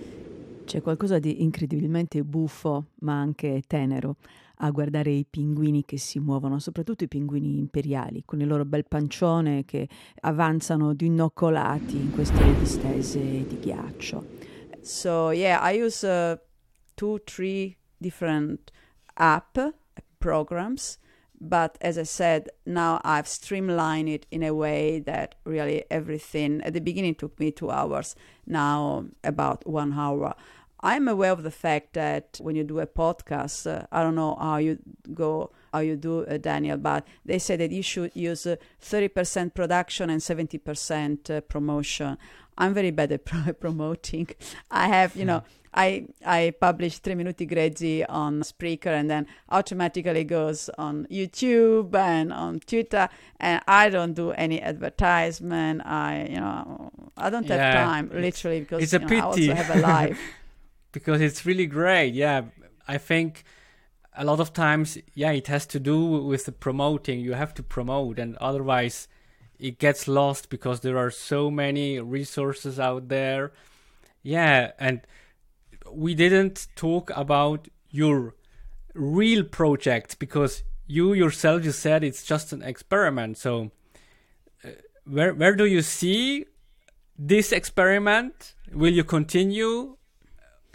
[0.66, 4.16] C'è qualcosa di incredibilmente buffo, ma anche tenero,
[4.58, 8.86] a guardare i pinguini che si muovono, soprattutto i pinguini imperiali, con il loro bel
[8.86, 9.88] pancione che
[10.22, 14.26] avanzano dinoccolati in queste distese di ghiaccio.
[14.82, 16.38] So yeah, I use uh,
[16.96, 18.72] two, three different
[19.16, 19.58] app
[20.20, 20.98] programs,
[21.40, 26.74] but as I said, now I've streamlined it in a way that really everything at
[26.74, 30.36] the beginning took me two hours, now about one hour.
[30.84, 34.36] I'm aware of the fact that when you do a podcast, uh, I don't know
[34.36, 34.80] how you
[35.14, 39.54] go, how you do, uh, Daniel, but they say that you should use uh, 30%
[39.54, 42.18] production and 70% uh, promotion.
[42.58, 44.28] I'm very bad at pro- promoting.
[44.70, 45.44] I have, you know,
[45.74, 52.32] I I publish Tre Minuti Grezzi on Spreaker and then automatically goes on YouTube and
[52.32, 55.82] on Twitter and I don't do any advertisement.
[55.84, 59.40] I you know I don't have time literally because it's a you know, I also
[59.40, 59.52] pity.
[59.52, 60.20] have a life.
[60.94, 62.14] because it's really great.
[62.14, 62.44] Yeah,
[62.88, 63.44] I think
[64.16, 67.20] a lot of times, yeah, it has to do with the promoting.
[67.20, 69.10] You have to promote, and otherwise,
[69.60, 73.52] it gets lost because there are so many resources out there.
[74.22, 75.02] Yeah, and
[75.92, 78.36] we didn't talk about your
[78.94, 83.38] real project because you yourself you said it's just an experiment.
[83.38, 83.72] So,
[84.64, 84.70] uh,
[85.06, 86.46] where where do you see
[87.18, 88.54] this experiment?
[88.72, 89.98] Will you continue?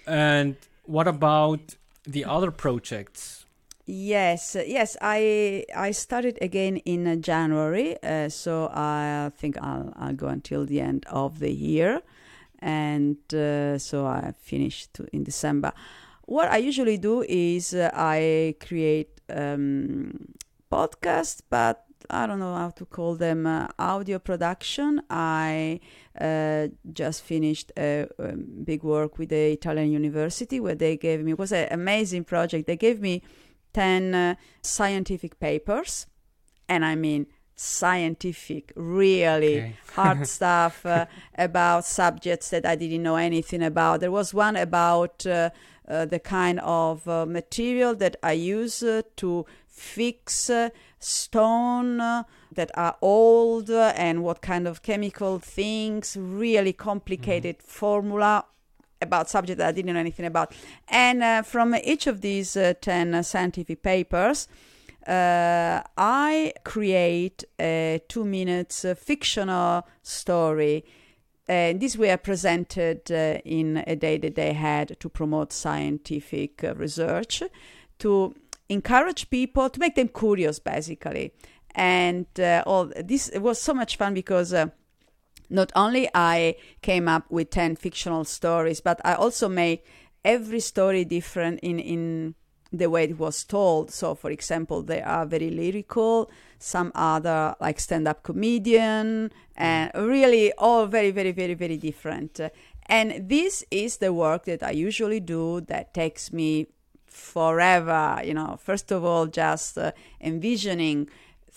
[0.09, 3.45] And what about the other projects?
[3.85, 4.97] Yes, yes.
[5.01, 10.67] I I started again in uh, January, uh, so I think I'll I'll go until
[10.67, 12.03] the end of the year,
[12.59, 15.73] and uh, so I finished in December.
[16.27, 20.35] What I usually do is uh, I create um,
[20.71, 25.03] podcasts, but I don't know how to call them uh, audio production.
[25.11, 25.81] I
[26.21, 31.33] uh, just finished a, um big work with the Italian University where they gave me
[31.33, 32.67] it was an amazing project.
[32.67, 33.23] They gave me
[33.75, 36.07] 10 uh, scientific papers
[36.69, 39.77] and i mean scientific really Okay.
[39.95, 45.27] hard stuff uh, about subjects that i didn't know anything about there was one about
[45.27, 45.51] uh,
[45.89, 50.69] uh, the kind of uh, material that i use uh, to fix uh,
[50.99, 58.45] stone uh, that are old uh, and what kind of chemical things really complicated formula
[59.01, 60.53] about subject that I didn't know anything about.
[60.89, 64.49] And uh, from each of these uh, 10 uh, scientific papers,
[65.07, 70.85] uh, I create a two minutes fictional story.
[71.47, 76.75] And these were presented uh, in a day that they had to promote scientific uh,
[76.75, 77.43] research,
[78.01, 78.35] to
[78.69, 81.33] encourage people, to make them curious, basically.
[81.75, 84.67] And uh, all this was so much fun because uh,
[85.51, 89.81] not only I came up with 10 fictional stories, but I also made
[90.25, 92.35] every story different in, in
[92.73, 93.91] the way it was told.
[93.91, 100.53] So, for example, they are very lyrical, some other like stand up comedian, and really
[100.55, 102.41] all very, very, very, very different.
[102.87, 106.69] And this is the work that I usually do that takes me
[107.09, 108.21] forever.
[108.25, 111.09] You know, first of all, just uh, envisioning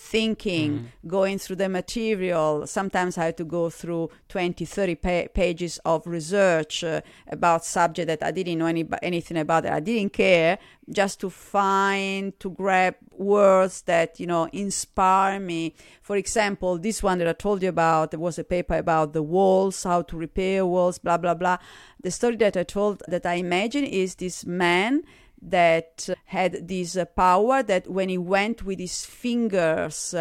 [0.01, 1.07] thinking, mm-hmm.
[1.07, 2.65] going through the material.
[2.65, 8.07] Sometimes I had to go through 20, 30 pa- pages of research uh, about subject
[8.07, 9.71] that I didn't know any, anything about it.
[9.71, 10.57] I didn't care
[10.89, 15.75] just to find, to grab words that, you know, inspire me.
[16.01, 19.23] For example, this one that I told you about, there was a paper about the
[19.23, 21.57] walls, how to repair walls, blah, blah, blah.
[22.01, 25.03] The story that I told, that I imagine is this man
[25.41, 30.13] that had this uh, power that when he went with his fingers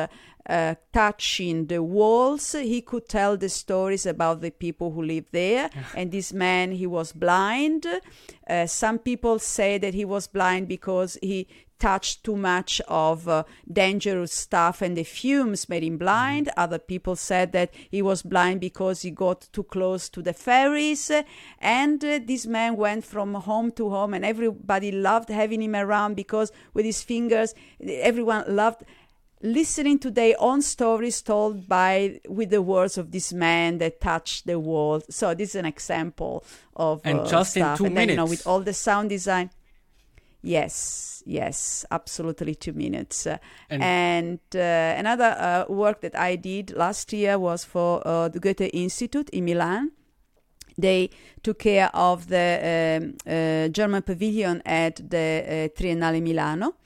[0.48, 5.70] uh, touching the walls, he could tell the stories about the people who lived there.
[5.94, 7.86] and this man, he was blind.
[8.48, 11.46] Uh, some people say that he was blind because he
[11.80, 16.46] touched too much of uh, dangerous stuff and the fumes made him blind.
[16.46, 16.60] Mm-hmm.
[16.60, 21.10] Other people said that he was blind because he got too close to the fairies.
[21.58, 26.14] And uh, this man went from home to home, and everybody loved having him around
[26.14, 28.82] because with his fingers, everyone loved
[29.42, 34.46] listening to their own stories told by with the words of this man that touched
[34.46, 35.04] the world.
[35.10, 36.44] So this is an example
[36.76, 37.72] of and uh, just stuff.
[37.72, 39.50] in two and minutes, then, you know, with all the sound design.
[40.42, 43.26] Yes, yes, absolutely two minutes.
[43.26, 44.58] And, and uh,
[44.98, 49.44] another uh, work that I did last year was for uh, the Goethe Institute in
[49.44, 49.92] Milan.
[50.78, 51.10] They
[51.42, 56.76] took care of the um, uh, German pavilion at the uh, Triennale Milano,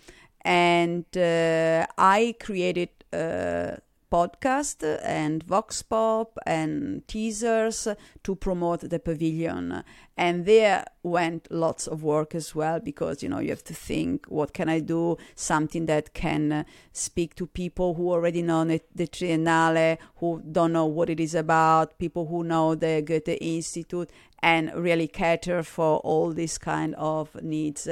[0.45, 3.77] and uh, I created uh,
[4.15, 7.89] podcast and vox pop and teasers
[8.23, 9.83] to promote the pavilion.
[10.17, 14.27] And there went lots of work as well because you know you have to think
[14.27, 15.17] what can i do?
[15.35, 20.87] Something that can uh, speak to people who already know the, triennale who don't know
[20.87, 26.31] what it is about people who know the goethe institute and really cater for all
[26.31, 27.89] these kind of needs.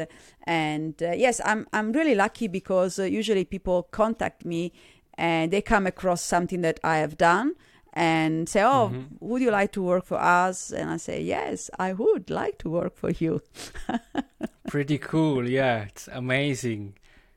[0.46, 4.72] And uh, yes i'm i'm really lucky because uh, usually people contact me
[5.22, 7.54] and they come across something that I have done
[7.92, 9.14] and say, "Oh, mm-hmm.
[9.20, 12.68] would you like to work for us?" And I say, "Yes, I would like to
[12.68, 13.40] work for you."
[14.66, 15.84] Pretty cool, yeah.
[15.84, 16.94] It's amazing.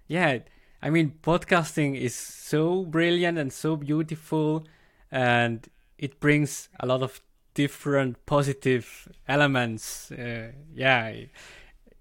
[0.07, 0.39] Yeah,
[0.81, 4.65] I mean, podcasting is so brilliant and so beautiful,
[5.11, 5.67] and
[5.99, 7.21] it brings a lot of
[7.53, 10.11] different positive elements.
[10.11, 11.13] Uh, yeah,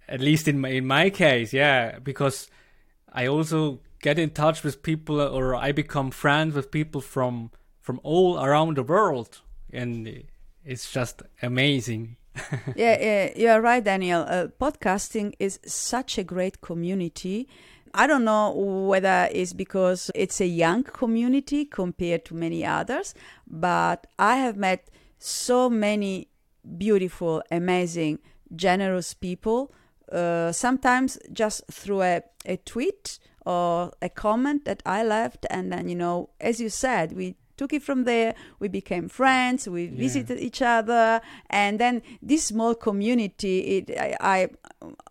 [0.09, 2.49] at least in my in my case, yeah, because
[3.12, 7.50] I also get in touch with people or I become friends with people from
[7.80, 9.40] from all around the world
[9.72, 10.24] and
[10.62, 12.16] it's just amazing.
[12.76, 14.22] yeah, yeah, you're right, Daniel.
[14.28, 17.48] Uh, podcasting is such a great community.
[17.94, 18.50] I don't know
[18.90, 23.14] whether it's because it's a young community compared to many others,
[23.46, 26.28] but I have met so many
[26.76, 28.18] beautiful, amazing,
[28.55, 29.72] generous people.
[30.12, 35.88] Uh, sometimes just through a, a tweet or a comment that I left, and then
[35.88, 38.34] you know, as you said, we took it from there.
[38.59, 39.68] We became friends.
[39.68, 39.98] We yeah.
[39.98, 43.61] visited each other, and then this small community.
[43.78, 44.48] It I, I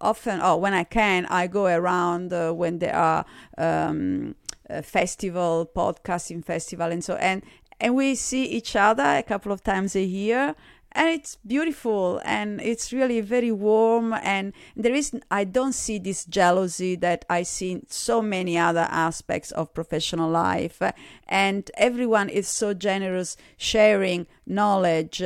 [0.01, 3.25] often, oh, when I can, I go around uh, when there are
[3.57, 4.35] um,
[4.83, 7.43] festival, podcasting festival, and so and
[7.79, 10.55] and we see each other a couple of times a year
[10.95, 16.25] and it's beautiful and it's really very warm and there is i don't see this
[16.25, 20.81] jealousy that i see in so many other aspects of professional life.
[21.27, 25.21] And everyone is so generous sharing knowledge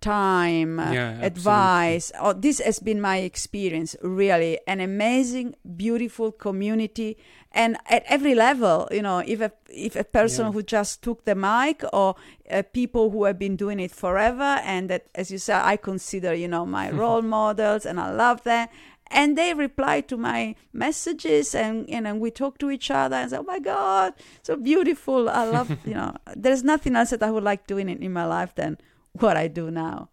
[0.00, 2.12] time yeah, advice.
[2.18, 4.58] Oh, this has been my experience really.
[4.66, 7.16] An amazing beautiful community.
[7.52, 10.52] And at every level you know if a if a person yeah.
[10.52, 12.14] who just took the mic or
[12.48, 16.32] uh, people who have been doing it forever and that as you said i consider
[16.32, 18.68] you know my role models and i love them.
[19.12, 23.30] And they reply to my messages and you know we talk to each other and
[23.30, 25.28] say oh my god so beautiful.
[25.28, 26.14] I love you know.
[26.36, 28.78] There's nothing else that i would like doing in, in my life than
[29.18, 30.08] what i do now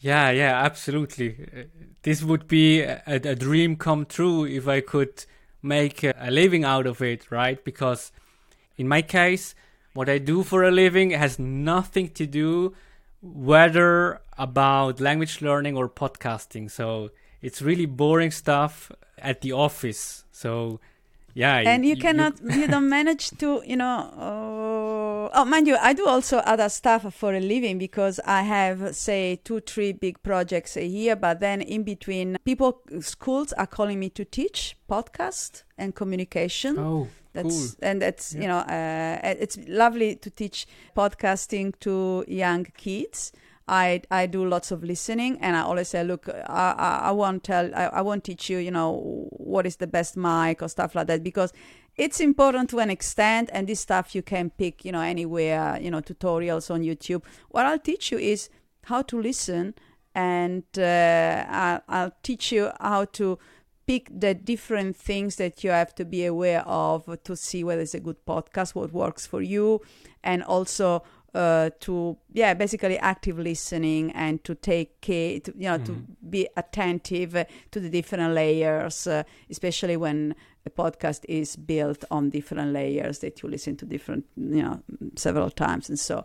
[0.00, 1.62] yeah yeah absolutely uh,
[2.02, 5.24] this would be a, a dream come true if i could
[5.62, 7.62] make a living out of it, right?
[7.64, 8.12] Because
[8.76, 9.54] in my case,
[9.94, 12.74] what I do for a living has nothing to do
[13.20, 16.70] whether about language learning or podcasting.
[16.70, 17.10] So
[17.42, 20.24] it's really boring stuff at the office.
[20.30, 20.80] So
[21.34, 23.98] yeah, and you, you cannot, you, you don't manage to, you know.
[24.16, 24.77] Uh,
[25.34, 29.40] oh, mind you, I do also other stuff for a living because I have, say,
[29.44, 31.16] two, three big projects a year.
[31.16, 36.78] But then in between, people, schools are calling me to teach podcast and communication.
[36.78, 37.08] Oh.
[37.34, 37.88] That's cool.
[37.88, 38.40] and it's yeah.
[38.40, 40.66] you know uh, it's lovely to teach
[40.96, 43.32] podcasting to young kids.
[43.68, 47.44] I I do lots of listening, and I always say, look, I, I, I won't
[47.44, 50.94] tell, I, I won't teach you, you know, what is the best mic or stuff
[50.94, 51.52] like that, because
[51.98, 55.90] it's important to an extent, and this stuff you can pick, you know, anywhere, you
[55.90, 57.22] know, tutorials on YouTube.
[57.50, 58.48] What I'll teach you is
[58.84, 59.74] how to listen,
[60.14, 63.38] and uh, I'll, I'll teach you how to
[63.86, 67.94] pick the different things that you have to be aware of to see whether it's
[67.94, 69.80] a good podcast, what works for you,
[70.22, 71.02] and also
[71.34, 75.84] uh, to yeah basically active listening and to take care to, you know mm-hmm.
[75.84, 80.34] to be attentive to the different layers uh, especially when
[80.68, 84.82] a podcast is built on different layers that you listen to different you know
[85.16, 86.24] several times and so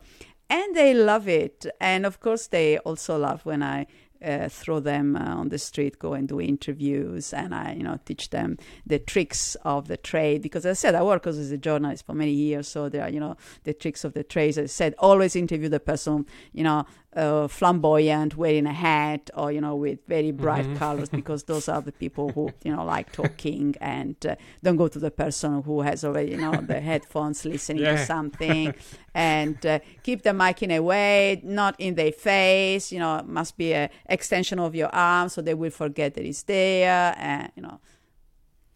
[0.49, 3.85] and they love it and of course they also love when i
[4.23, 7.99] uh, throw them uh, on the street, go and do interviews, and I, you know,
[8.05, 10.41] teach them the tricks of the trade.
[10.41, 13.09] Because as I said, I work as a journalist for many years, so there are,
[13.09, 14.51] you know, the tricks of the trade.
[14.51, 16.85] As I said, always interview the person, you know,
[17.15, 20.77] uh, flamboyant, wearing a hat, or you know, with very bright mm-hmm.
[20.77, 24.87] colors, because those are the people who you know like talking, and uh, don't go
[24.87, 27.97] to the person who has already you know the headphones listening yeah.
[27.97, 28.73] to something,
[29.13, 32.91] and uh, keep the mic in a way, not in their face.
[32.91, 36.43] You know, must be a extension of your arm, so they will forget that it's
[36.43, 37.79] there, and you know,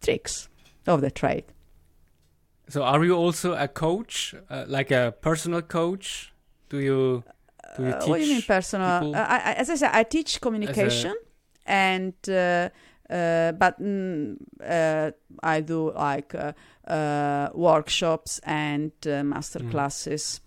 [0.02, 0.48] tricks
[0.86, 1.44] of the trade.
[2.70, 6.34] So, are you also a coach, uh, like a personal coach?
[6.68, 7.24] Do you?
[7.78, 9.14] You uh, what do you mean personal?
[9.14, 11.14] Uh, I, as I said, I teach communication,
[11.66, 12.70] and uh,
[13.10, 15.10] uh, but mm, uh,
[15.42, 16.34] I do like
[17.54, 19.70] workshops and master mm.
[19.70, 20.40] classes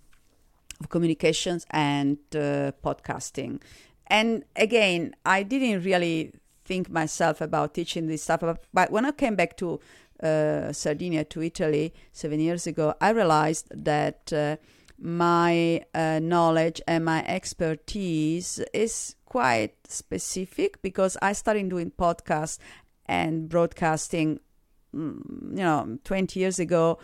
[0.80, 3.62] of communications and podcasting.
[4.08, 6.34] And again, I didn't really
[6.66, 8.44] think myself about teaching this stuff,
[8.74, 9.80] but when I came back to
[10.22, 14.58] uh, Sardinia to Italy seven years ago, I realized that uh,
[15.02, 22.60] my uh, knowledge and my expertise is quite specific because I started doing podcasts
[23.08, 24.40] and broadcasting,
[24.96, 27.00] mm, you know, 20 years ago.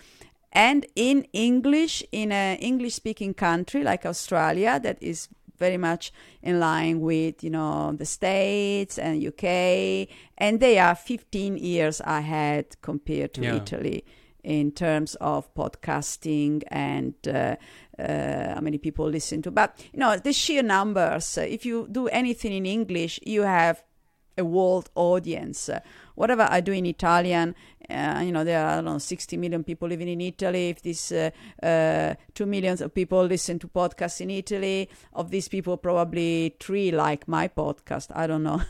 [0.53, 5.27] And in English, in an English speaking country like Australia, that is
[5.57, 11.57] very much in line with you know the states and UK and they are 15
[11.57, 13.55] years ahead compared to yeah.
[13.55, 14.05] Italy
[14.47, 17.57] in terms of podcasting and uh,
[17.99, 19.51] uh, how many people listen to.
[19.51, 21.37] But you know, the sheer numbers.
[21.37, 23.83] Uh, if you do anything in English, you have
[24.37, 25.69] a world audience.
[26.15, 27.55] Whatever I do in Italian,
[27.89, 30.69] uh, you know, there are I don't know 60 million people living in Italy.
[30.69, 31.31] If these uh,
[31.61, 36.91] uh, two millions of people listen to podcasts in Italy, of these people, probably three
[36.91, 38.15] like my podcast.
[38.15, 38.61] I don't know.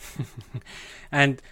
[1.12, 1.42] and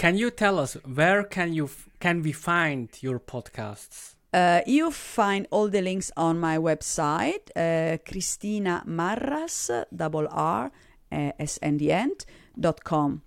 [0.00, 4.14] can you tell us where can you can we find your podcasts?
[4.32, 10.70] Uh, you find all the links on my website, uh, Cristina Marras, double R,
[11.12, 12.24] uh, end,
[12.58, 13.20] dot com.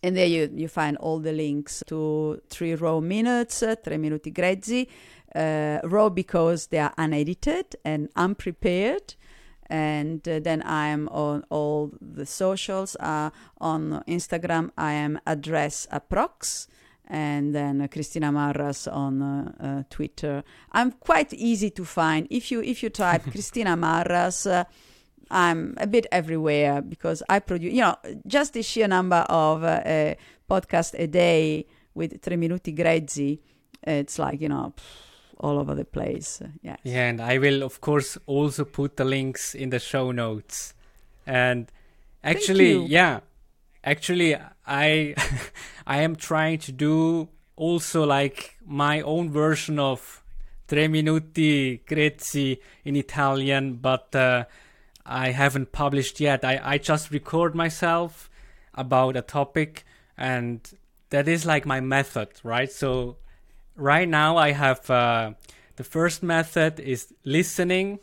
[0.00, 4.30] And there you, you find all the links to three raw minutes, uh, tre minuti
[4.30, 4.86] grezzi,
[5.34, 9.16] uh, raw because they are unedited and unprepared.
[9.70, 12.96] And uh, then I am on all the socials.
[12.96, 16.68] Uh, on Instagram, I am address approx
[17.08, 20.44] and then uh, Cristina Marras on uh, uh, Twitter.
[20.72, 22.26] I'm quite easy to find.
[22.30, 24.64] If you if you type Cristina Marras, uh,
[25.30, 27.72] I'm a bit everywhere because I produce.
[27.72, 27.96] You know,
[28.26, 30.16] just the sheer number of uh, a
[30.48, 33.40] podcast a day with Tre Minuti Grezzi,
[33.82, 34.74] it's like you know.
[35.40, 36.42] All over the place.
[36.62, 36.76] Yeah.
[36.82, 40.74] Yeah, and I will of course also put the links in the show notes.
[41.26, 41.70] And
[42.22, 43.20] actually, yeah,
[43.84, 44.36] actually
[44.66, 45.14] i
[45.86, 50.22] i am trying to do also like my own version of
[50.66, 54.44] tre minuti grezzi in italian but uh,
[55.06, 58.30] i haven't published yet i i just record myself
[58.74, 59.84] about a topic
[60.16, 60.72] and
[61.10, 63.16] that is like my method right so
[63.78, 65.32] right now i have uh,
[65.76, 67.98] the first method is listening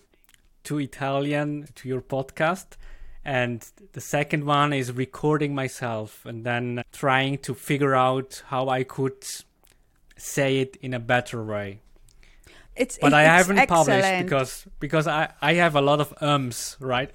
[0.64, 2.78] to italian to your podcast
[3.26, 8.84] And the second one is recording myself and then trying to figure out how I
[8.84, 9.26] could
[10.16, 11.82] say it in a better way.
[12.76, 13.88] It's, but it, I haven't excellent.
[13.88, 17.10] published because because I, I have a lot of ums, right?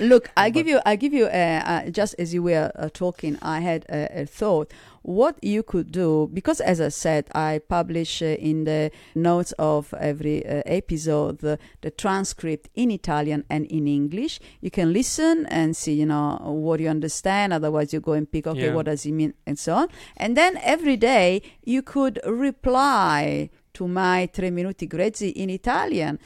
[0.00, 3.38] Look, I give you, I give you, uh, uh, just as you were uh, talking,
[3.40, 4.72] I had a, a, thought.
[5.08, 9.94] What you could do, because as I said, I publish uh, in the notes of
[9.98, 14.38] every uh, episode the, the, transcript in Italian and in English.
[14.60, 17.54] You can listen and see, you know, what you understand.
[17.54, 18.74] Otherwise, you go and pick, okay, Yeah.
[18.74, 19.88] what does it mean, and so on.
[20.18, 26.18] And then every day you could reply to my tre minuti grezzi in Italian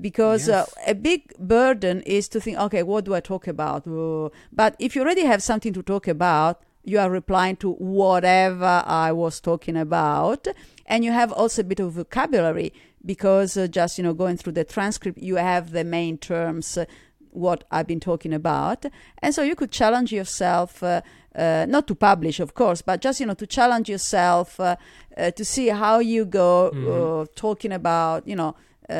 [0.00, 3.86] because uh, a big burden is to think, okay, what do I talk about?
[3.86, 8.82] Uh, But if you already have something to talk about, you are replying to whatever
[8.86, 10.48] I was talking about,
[10.86, 12.72] and you have also a bit of vocabulary
[13.04, 16.76] because uh, just you know going through the transcript, you have the main terms.
[16.78, 16.84] Uh,
[17.30, 18.86] what I've been talking about,
[19.22, 21.02] and so you could challenge yourself, uh,
[21.36, 24.76] uh, not to publish, of course, but just you know to challenge yourself uh,
[25.16, 26.88] uh, to see how you go Mhm.
[27.22, 28.56] uh, talking about, you know,
[28.88, 28.92] uh,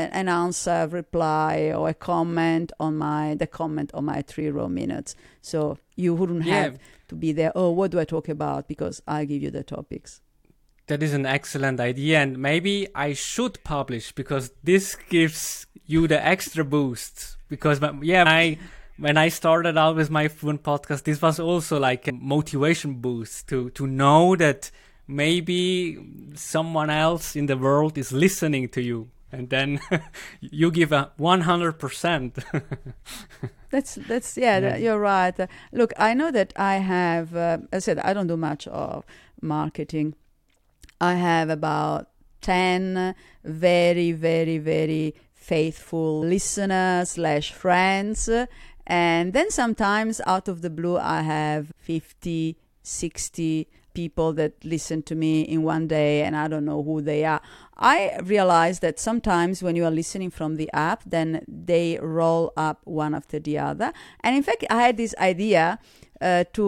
[0.00, 4.68] an an answer, reply, or a comment on my the comment on my three raw
[4.68, 5.14] minutes.
[5.40, 6.78] So you wouldn't yeah, have
[7.08, 7.52] to be there.
[7.54, 8.68] Oh, what do I talk about?
[8.68, 10.20] Because I give you the topics.
[10.88, 16.24] that is an excellent idea, and maybe I should publish because this gives you the
[16.24, 17.36] extra boost.
[17.48, 18.54] Because yeah,
[18.96, 23.48] when I started out with my fluent podcast, this was also like a motivation boost
[23.48, 24.70] to to know that
[25.08, 25.98] maybe
[26.34, 29.80] someone else in the world is listening to you, and then
[30.40, 32.38] you give a one hundred percent.
[33.70, 34.84] That's that's yeah, that- Yeah.
[34.92, 35.38] you're right.
[35.38, 37.34] Uh, look, I know that I have.
[37.34, 39.04] Uh, I said I don't do much of
[39.42, 40.14] marketing.
[41.00, 42.08] I have about
[42.40, 43.14] ten
[43.44, 48.28] very very very faithful listeners slash friends,
[48.86, 53.68] and then sometimes out of the blue I have 50, 60
[54.02, 57.40] people that listen to me in one day, and I don't know who they are.
[57.94, 57.98] I
[58.34, 63.14] realize that sometimes when you are listening from the app, then they roll up one
[63.20, 63.88] after the other.
[64.24, 65.78] And in fact, I had this idea
[66.20, 66.66] uh, to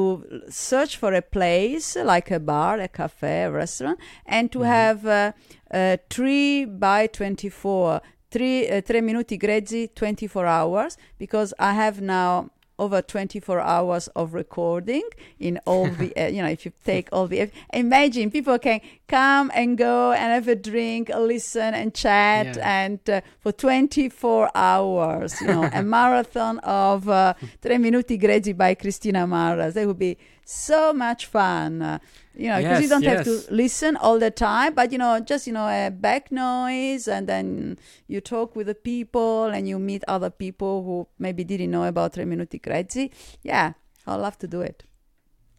[0.51, 4.67] search for a place like a bar, a cafe, a restaurant, and to Mhm.
[4.79, 5.33] have uh,
[5.71, 8.01] uh, three by 24,
[8.31, 14.35] three, uh, tre minuti grezzi, 24 hours, because I have now over 24 hours of
[14.35, 15.03] recording
[15.41, 19.51] in all the uh, you know if you take all the imagine people can come
[19.55, 22.83] and go and have a drink listen and chat Yeah.
[22.85, 28.75] and uh, for 24 hours you know a marathon of uh, tre minuti grezzi by
[28.75, 30.17] Cristina Marras that would be
[30.51, 31.99] so much fun uh,
[32.35, 35.47] you know because you don't have to listen all the time but you know just
[35.47, 40.03] you know a back noise and then you talk with the people and you meet
[40.09, 43.11] other people who maybe didn't know about tre minuti grezzi
[43.43, 43.75] yeah
[44.07, 44.85] i love to do it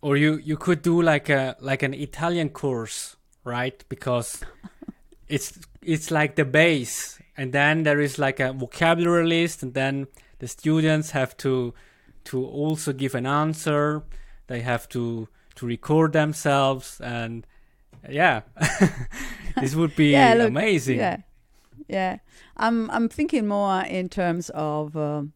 [0.02, 3.84] or you you could do like a like an Italian course, right?
[3.90, 4.42] Because
[5.28, 10.08] it's it's like the base, and then there is like a vocabulary list, and then
[10.40, 11.74] the students have to
[12.26, 14.04] to also give an answer.
[14.50, 17.46] They have to to record themselves, and
[18.10, 18.42] yeah,
[19.62, 20.98] this would be Yeah, look, amazing.
[21.00, 21.18] yeah
[21.88, 22.18] yeah
[22.58, 25.32] i'm i'm thinking more in terms of um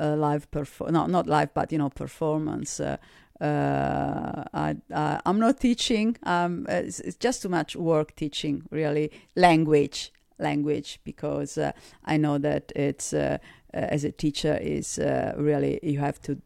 [0.00, 2.96] uh, live perform no not live but you know performance uh,
[3.40, 6.16] uh, I, uh, I'm not teaching.
[6.22, 9.10] Um, it's, it's just too much work teaching, really.
[9.34, 11.72] Language, language, because uh,
[12.04, 13.38] I know that it's uh,
[13.74, 16.40] uh, as a teacher is uh, really you have to,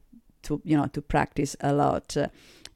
[0.49, 2.17] to you know, to practice a lot.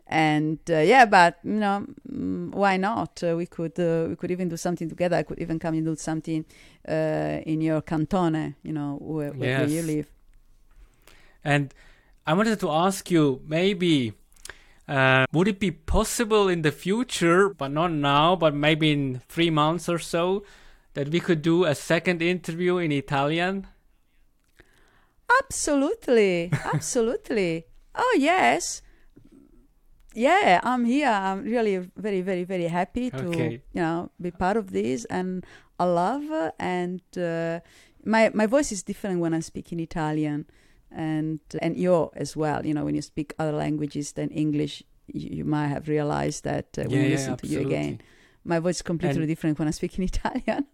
[0.07, 3.23] And uh, yeah, but you know, mm, why not?
[3.23, 5.17] Uh, we could uh, we could even do something together.
[5.17, 6.45] I could even come and do something
[6.87, 9.71] uh, in your cantone, you know, where, where Yes.
[9.71, 10.07] you live.
[11.45, 11.73] And
[12.27, 14.13] I wanted to ask you, maybe,
[14.87, 19.51] uh, would it be possible in the future, but not now, but maybe in three
[19.51, 20.45] months or so,
[20.95, 23.67] that we could do a second interview in Italian?
[25.41, 27.65] Absolutely, absolutely.
[27.95, 28.83] Oh yes,
[30.15, 30.61] yeah.
[30.63, 31.09] I'm here.
[31.09, 33.63] I'm really very, very, very happy to Okay.
[33.73, 35.45] you know be part of this, and
[35.79, 37.61] I love and uh,
[38.05, 40.47] my my voice is different when I speak in Italian,
[40.91, 42.65] and and you as well.
[42.67, 46.67] You know when you speak other languages than English, you, you might have realized that
[46.79, 48.01] uh, when yeah, you yeah, listen to you again.
[48.45, 50.67] My voice is completely And- different when I speak in Italian.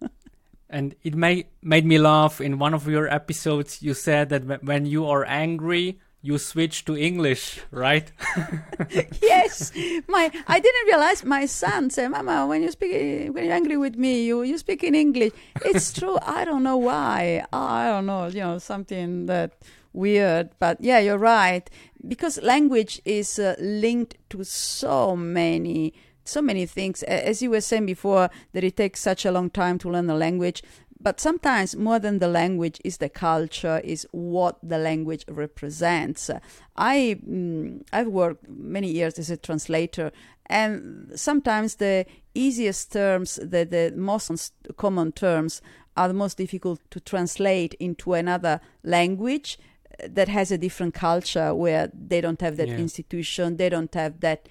[0.71, 2.41] And it made made me laugh.
[2.41, 6.85] In one of your episodes, you said that wh- when you are angry, you switch
[6.85, 8.11] to English, right?
[9.23, 9.73] yes,
[10.09, 13.97] my I didn't realize my son said, "Mama, when you speak, when you're angry with
[13.97, 15.33] me, you you speak in English."
[15.65, 16.19] It's true.
[16.21, 17.45] I don't know why.
[17.53, 18.27] I don't know.
[18.27, 19.53] You know, something that
[19.93, 20.51] weird.
[20.59, 21.69] But yeah, you're right.
[22.07, 25.95] Because language is uh, linked to so many
[26.29, 27.03] so many things.
[27.05, 30.15] As you were saying before, that it takes such a long time to learn the
[30.15, 30.63] language.
[31.01, 36.29] But sometimes more than the language is the culture, is what the language represents.
[36.77, 40.11] I mm, I've worked many years as a translator,
[40.47, 42.05] and sometimes the
[42.35, 45.63] easiest terms, the the most common terms,
[45.97, 49.59] are the most difficult to translate into another language
[50.07, 52.77] that has a different culture where they don't have that yeah.
[52.77, 54.49] institution, they don't have that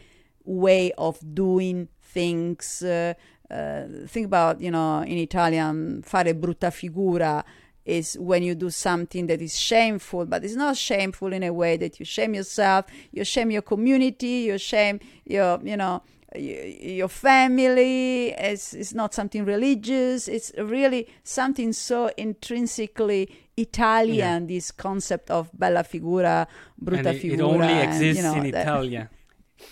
[0.47, 2.81] way of doing things.
[2.81, 3.13] Uh,
[3.51, 7.43] uh, think about, you know, in Italian, fare brutta figura
[7.85, 11.77] is when you do something that is shameful, but it's not shameful in a way
[11.77, 16.01] that you shame yourself, you shame your community, you shame your, you know,
[16.35, 18.31] your family.
[18.31, 20.27] It's, it's not something religious.
[20.27, 24.41] It's really something so intrinsically Italian.
[24.41, 24.47] Yeah.
[24.55, 26.47] This concept of bella figura,
[26.83, 27.39] brutta and it, figura.
[27.39, 29.09] It only exists and, you know, in Italia,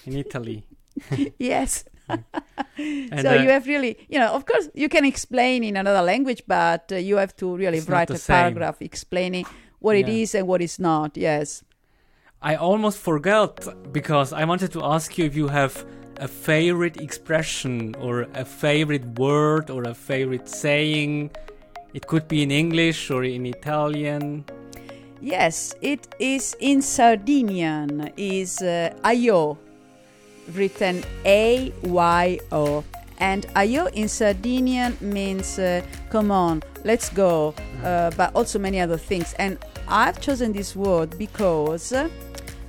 [0.05, 0.65] in Italy.
[1.39, 1.86] yes.
[2.09, 6.43] so uh, you have really, you know, of course, you can explain in another language,
[6.47, 8.36] but uh, you have to really write a same.
[8.36, 9.45] paragraph explaining
[9.79, 10.05] what yeah.
[10.05, 11.17] it is and what is not.
[11.17, 11.63] Yes.
[12.41, 15.86] I almost forgot because I wanted to ask you if you have
[16.17, 21.31] a favorite expression or a favorite word or a favorite saying.
[21.93, 24.43] It could be in English or in Italian.
[25.21, 28.11] Yes, it is in Sardinian.
[28.17, 29.57] Is uh, ayo
[30.53, 32.83] written A Y O.
[33.17, 38.97] And ayo in Sardinian means uh, come on, let's go, uh, but also many other
[38.97, 39.33] things.
[39.39, 41.93] And I've chosen this word because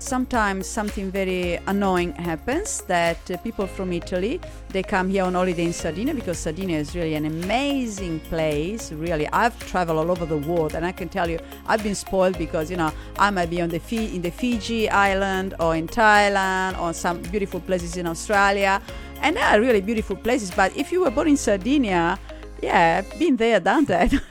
[0.07, 5.65] sometimes something very annoying happens that uh, people from Italy they come here on holiday
[5.65, 9.27] in Sardinia because Sardinia is really an amazing place really.
[9.33, 12.71] I've traveled all over the world and I can tell you I've been spoiled because
[12.71, 16.81] you know I might be on the Fi- in the Fiji island or in Thailand
[16.81, 18.81] or some beautiful places in Australia.
[19.23, 22.17] And they are really beautiful places but if you were born in Sardinia
[22.63, 24.13] yeah been there done that.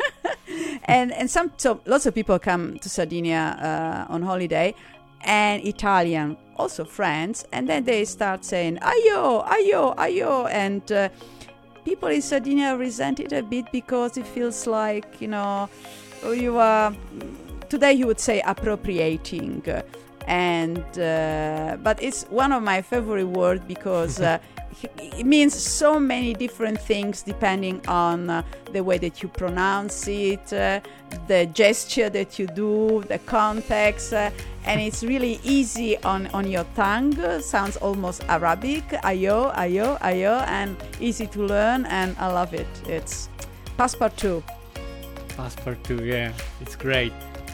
[0.88, 4.76] And and some so lots of people come to Sardinia uh, on holiday
[5.26, 11.10] and Italian, also French, and then they start saying ayo, ayo, ayo, and uh,
[11.84, 15.70] people in Sardinia resent it a bit because it feels like you know
[16.24, 16.96] you are
[17.70, 19.64] today you would say appropriating
[20.28, 24.40] and uh, but it's one of my favorite words because uh,
[24.84, 30.52] it means so many different things depending on uh, the way that you pronounce it,
[30.54, 30.80] uh,
[31.28, 34.30] the gesture that you do, the context, uh,
[34.66, 37.14] and it's really easy on, on your tongue.
[37.42, 42.68] Sounds almost Arabic, ayo, ayo, ayo, and easy to learn, and I love it.
[42.88, 43.30] It's
[43.78, 44.44] passepartout.
[45.30, 47.14] Passepartout, yeah, it's great.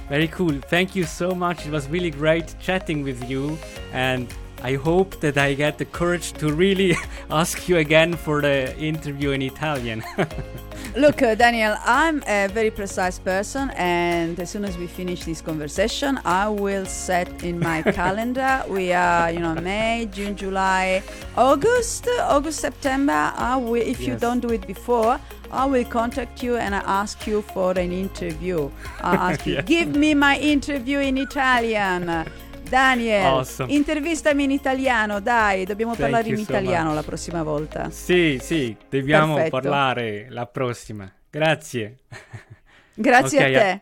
[0.10, 0.60] Very cool.
[0.68, 1.66] Thank you so much.
[1.66, 3.58] It was really great chatting with you
[3.94, 4.28] and
[4.64, 6.96] I hope that I get the courage to really
[7.32, 10.04] ask you again for the interview in Italian.
[10.96, 15.42] Look, uh, Daniel, I'm a very precise person, and as soon as we finish this
[15.42, 18.64] conversation, I will set in my calendar.
[18.68, 21.02] We are, you know, May, June, July,
[21.38, 23.32] August, August, September.
[23.36, 24.08] I will, if yes.
[24.08, 25.20] you don't do it before,
[25.52, 28.70] I will contact you and I ask you for an interview.
[29.02, 29.62] I ask you, yeah.
[29.62, 32.26] give me my interview in Italian.
[32.72, 33.74] Daniel, awesome.
[33.74, 36.96] intervistami in italiano, dai, dobbiamo Thank parlare in so italiano much.
[36.96, 37.90] la prossima volta.
[37.90, 39.60] Sì, sì, dobbiamo Perfetto.
[39.60, 41.12] parlare la prossima.
[41.30, 41.98] Grazie.
[42.94, 43.82] Grazie okay, a te.